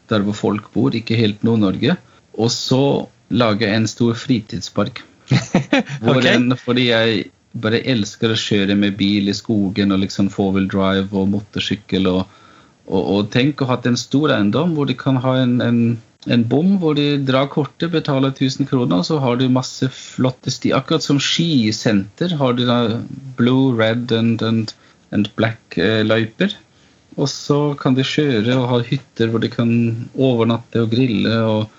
[0.08, 1.98] der hvor folk bor, ikke helt Nord-Norge,
[2.40, 2.84] og så
[3.30, 5.04] lage en stor fritidspark.
[6.02, 6.34] Hvor okay.
[6.36, 11.10] en, fordi jeg bare elsker å kjøre med bil i skogen og liksom four-wheel drive
[11.18, 12.10] og motorsykkel.
[12.10, 12.38] Og,
[12.90, 15.82] og, og tenk å ha en stor eiendom hvor de kan ha en, en,
[16.30, 20.54] en bom hvor de drar kortet, betaler 1000 kroner, og så har du masse flotte
[20.54, 20.74] sti.
[20.78, 22.66] Akkurat som skisenter har du
[23.38, 24.74] blue, red and, and,
[25.12, 26.06] and black eh.
[27.20, 29.72] Og så kan de kjøre og ha hytter hvor de kan
[30.16, 31.42] overnatte og grille.
[31.44, 31.79] og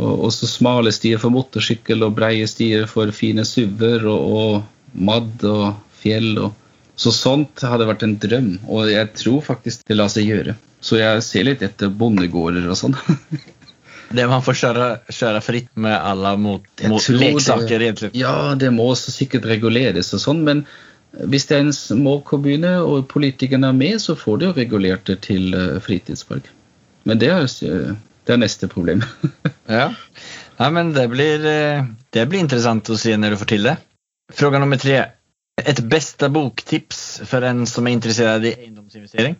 [0.00, 5.44] og så smale stier for motorsykkel og breie stier for fine SUV-er og, og madd
[5.48, 6.32] og fjell.
[6.46, 6.52] Og,
[6.96, 10.56] så sånt hadde vært en drøm, og jeg tror faktisk det lar seg gjøre.
[10.82, 12.96] Så jeg ser litt etter bondegårder og sånn.
[14.12, 17.86] Det man får kjøre, kjøre fritt med alle mot, mot leksaker det.
[17.86, 18.10] egentlig?
[18.20, 20.66] Ja, det må sikkert reguleres og sånn, men
[21.32, 25.06] hvis det er en små kommune og politikerne er med, så får de jo regulert
[25.08, 26.50] det til eh, fritidspark.
[27.08, 27.48] Men det er,
[28.26, 29.04] det er neste problem.
[29.72, 29.92] Ja.
[30.58, 33.76] ja, men det blir, eh, det blir interessant å se når du får til det.
[34.36, 34.98] Fråga nummer tre.
[35.62, 39.38] Et beste boktips for en som er interessert i eiendomsinvestering?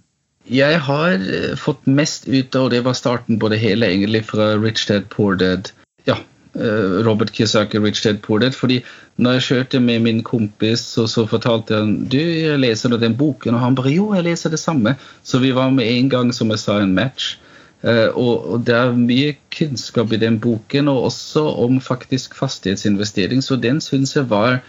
[0.50, 4.24] Jeg har eh, fått mest ut av, og det var starten på det hele, egentlig
[4.30, 5.70] fra Rich Dad Poor Dad.
[6.08, 6.16] Ja,
[6.54, 8.56] eh, Robert Kiyosaki, Rich Dad Poor Dad.
[8.58, 8.80] Fordi
[9.16, 13.54] når jeg kjørte med min kompis, så, så fortalte han du, jeg leser den boken,
[13.54, 14.96] og han bare jo, jeg leser det samme.
[15.22, 17.36] Så vi var med en gang, som jeg sa, en match.
[17.82, 23.42] Eh, og, det er mye kunnskap i den boken, og også om faktisk fastighetsinvestering.
[23.42, 24.60] Så den syns jeg var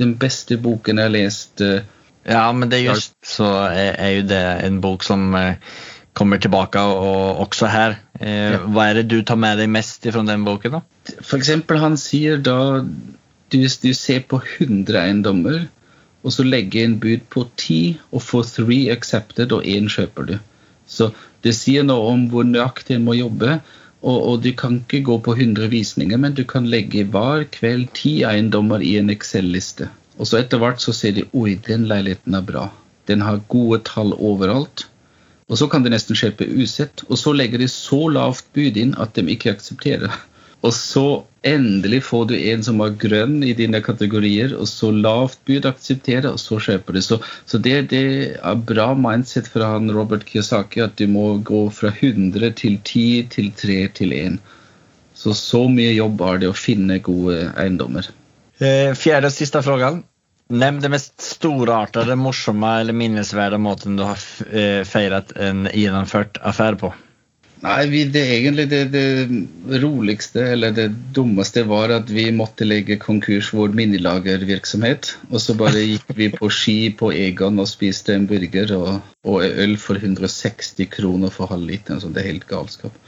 [0.00, 1.72] den beste boken jeg leste.
[2.24, 5.56] Ja, men det er just så er jo ju det en bok som eh,
[6.12, 7.98] kommer tilbake og også her.
[8.20, 10.80] Eh, er är det du tar med deg mest fra den boken da?
[11.20, 12.84] For eksempel, han sier da
[13.50, 15.68] du, du ser på 100 eiendommer,
[16.22, 20.38] og så legger en bud på 10 og får 3 accepted, og én kjøper du.
[20.86, 21.10] Så
[21.42, 23.58] det sier noe om hvor nøyaktig en må jobbe.
[24.02, 27.92] Og, og du kan ikke gå på 100 visninger, men du kan legge hver kveld
[27.98, 29.88] ti eiendommer i en Excel-liste.
[30.18, 32.64] Og så etter hvert så ser de oi, den leiligheten er bra.
[33.10, 34.86] Den har gode tall overalt.
[35.50, 37.04] Og så kan de nesten kjøpe usett.
[37.08, 40.14] Og så legger de så lavt bud inn at de ikke aksepterer.
[40.62, 41.06] Og så
[41.42, 46.28] endelig får du en som er grønn i dine kategorier, og så lavt bud aksepterer,
[46.30, 47.00] og så kjøper du.
[47.02, 47.18] Så,
[47.50, 48.04] så det, det
[48.38, 53.04] er bra mindset fra han Robert Kiyosaki at du må gå fra 100 til 10
[53.34, 54.38] til 3 til 1.
[55.18, 58.06] Så så mye jobb er det å finne gode eiendommer.
[58.62, 60.02] Fjerde og siste spørsmål.
[60.52, 64.20] Nevn det mest storartede, morsomme eller minnesverdige måten du har
[64.52, 64.84] eh,
[65.46, 66.90] en gjennomført affære på.
[67.62, 72.96] Nei, vi, det egentlig det, det roligste eller det dummeste var at vi måtte legge
[72.98, 75.12] konkurs vår minilagervirksomhet.
[75.30, 78.90] Og så bare gikk vi på ski på Egon og spiste en burger og,
[79.22, 82.02] og øl for 160 kroner for halvliteren.
[82.02, 82.98] Så det er helt galskap.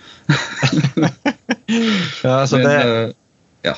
[2.24, 3.12] Ja, så Men, det, Uh,
[3.64, 3.72] ja,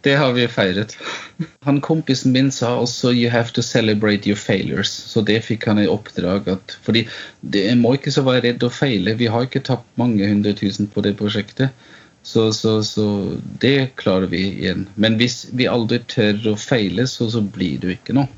[0.00, 0.96] det har vi feiret.
[1.66, 4.92] Han Kompisen min sa også 'you have to celebrate your failures'.
[5.12, 6.48] Så det fikk han i oppdrag.
[6.48, 7.06] At, fordi
[7.40, 9.14] det, må ikke så være redd å feile.
[9.14, 11.70] Vi har ikke tapt mange hundre tusen på det prosjektet.
[12.22, 14.88] Så, så, så det klarer vi igjen.
[14.96, 18.28] Men hvis vi aldri tør å feile, så, så blir det jo ikke noe.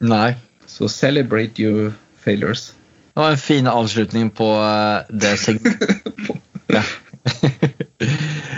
[0.00, 0.34] Nei.
[0.66, 1.92] Så celebrate your
[2.24, 2.72] failures.
[3.14, 6.02] Det var en fin avslutning på eh, det segmentet.
[6.76, 6.82] ja.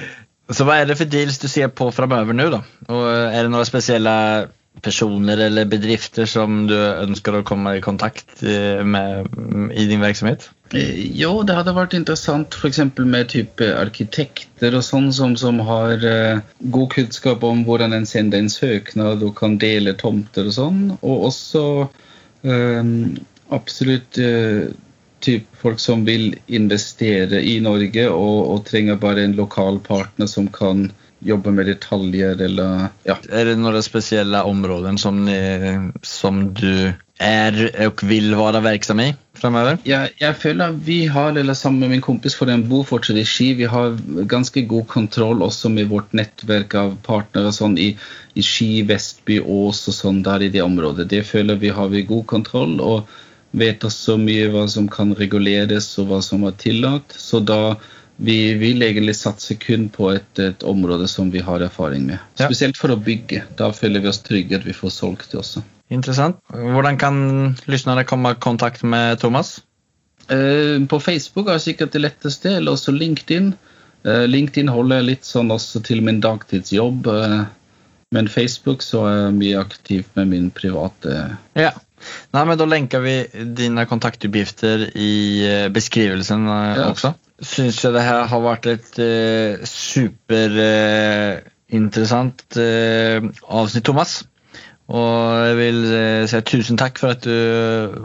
[0.52, 2.62] Så hva er det for deals du ser på framover nå, da?
[2.92, 4.14] Og er det noen spesielle
[4.84, 10.04] personer eller bedrifter som du ønsker å komme i kontakt eh, med mm, i din
[10.04, 10.50] verksamhet?
[10.76, 12.82] Eh, Jo, det hadde vært interessant f.eks.
[12.98, 18.44] med type arkitekter og sånn som, som har eh, god kunnskap om hvordan en sender
[18.44, 20.82] en søknad og kan dele tomter og sånn.
[21.00, 21.64] Og også
[22.44, 22.92] eh,
[23.56, 24.66] absolutt eh,
[25.26, 30.48] typ folk som vil investere i Norge og, og trenger bare en lokal partner som
[30.52, 33.16] kan jobbe med detaljer eller ja.
[33.32, 35.36] Er det noen spesielle områder som, ni,
[36.04, 37.56] som du er
[37.86, 39.80] og vil være verksam i fremover?
[39.88, 43.24] Jeg, jeg føler vi har, eller sammen med min kompis, for den bor fortsatt i
[43.28, 43.96] Ski, vi har
[44.28, 47.94] ganske god kontroll også med vårt nettverk av partnere sånn i,
[48.36, 51.08] i Ski, Vestby, Ås og sånn der i det området.
[51.12, 53.16] Det føler vi har vi god kontroll, og
[53.52, 57.14] vet så mye hva som kan reguleres og hva som er tillatt.
[57.16, 57.76] Så da
[58.16, 62.18] vi vil egentlig satse kun på et, et område som vi har erfaring med.
[62.40, 63.42] Spesielt for å bygge.
[63.56, 65.62] Da føler vi oss trygge at vi får solgt det også.
[65.92, 66.38] Interessant.
[66.50, 67.18] Hvordan kan
[67.68, 69.60] lytterne komme i kontakt med Thomas?
[70.28, 73.52] Eh, På Facebook er sikkert det letteste, eller også LinkedIn.
[74.04, 77.06] Eh, LinkedIn holder jeg litt sånn også til min dagtidsjobb.
[77.06, 77.44] eh,
[78.14, 81.72] Men Facebook så er jeg mye aktiv med min private Ja.
[82.34, 83.14] Nei, men Da lenker vi
[83.56, 85.10] dine kontaktuppgifter i
[85.46, 86.84] eh, beskrivelsen eh, Ja.
[86.92, 87.10] også.
[87.44, 94.22] Syns jeg det her har vært et eh, superinteressant eh, avsnitt, Thomas.
[94.86, 95.80] Og jeg vil
[96.30, 97.34] si tusen takk for at du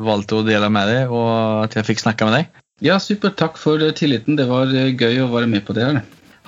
[0.02, 1.30] valgte å dele med deg, og
[1.68, 2.46] at jeg fikk snakke med deg.
[2.82, 3.36] Ja, supert.
[3.38, 4.34] Takk for tilliten.
[4.40, 6.02] Det var gøy å være med på det her.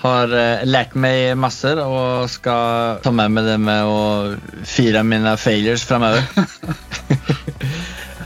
[0.03, 3.99] Har eh, lært meg masser og skal ta med meg det med å
[4.67, 6.25] fire mine failures fremover.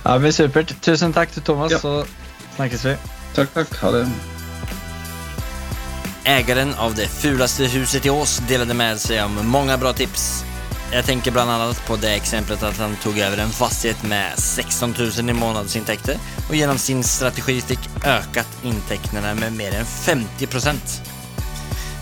[0.03, 0.73] ja, det blir supert.
[0.81, 1.79] Tusen takk til Thomas, Ja.
[1.83, 2.01] så
[2.55, 2.95] snakkes vi.
[3.37, 3.77] Takk, takk.
[3.83, 4.07] Ha det.
[6.25, 10.43] Ägaren av det fulaste huset i Ås delade med sig av många bra tips.
[10.91, 14.95] Jag tänker bland annat på det exemplet att han tog över en fastighet med 16
[15.17, 16.17] 000 i månadsintäkter
[16.49, 21.01] och genom sin strategi fick ökat intäkterna med mer än 50 procent.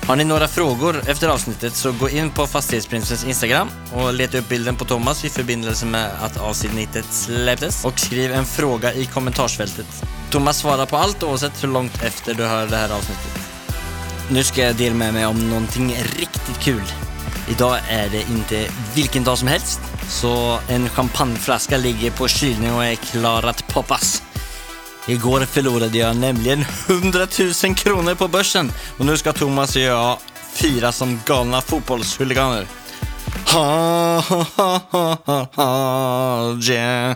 [0.07, 4.49] Har ni några frågor efter avsnittet så gå in på Fastighetsprinsens Instagram och leta upp
[4.49, 9.85] bilden på Thomas i förbindelse med att avsnittet släpptes och skriv en fråga i kommentarsfältet.
[10.31, 13.39] Thomas svarar på allt oavsett hur långt efter du hör det här avsnittet.
[14.29, 16.83] Nu ska jag dela med mig om någonting riktigt kul.
[17.49, 19.79] Idag är det inte vilken dag som helst,
[20.09, 24.23] så en champagneflaska ligger på kylning och är klar att poppas.
[25.07, 27.27] Igår förlorade jag nämligen 100
[27.63, 30.17] 000 kronor på börsen och nu ska Thomas och jag
[30.53, 32.67] fira som galna fotbollshuliganer.
[33.53, 37.15] Ha, ha, ha, ha, ha, yeah.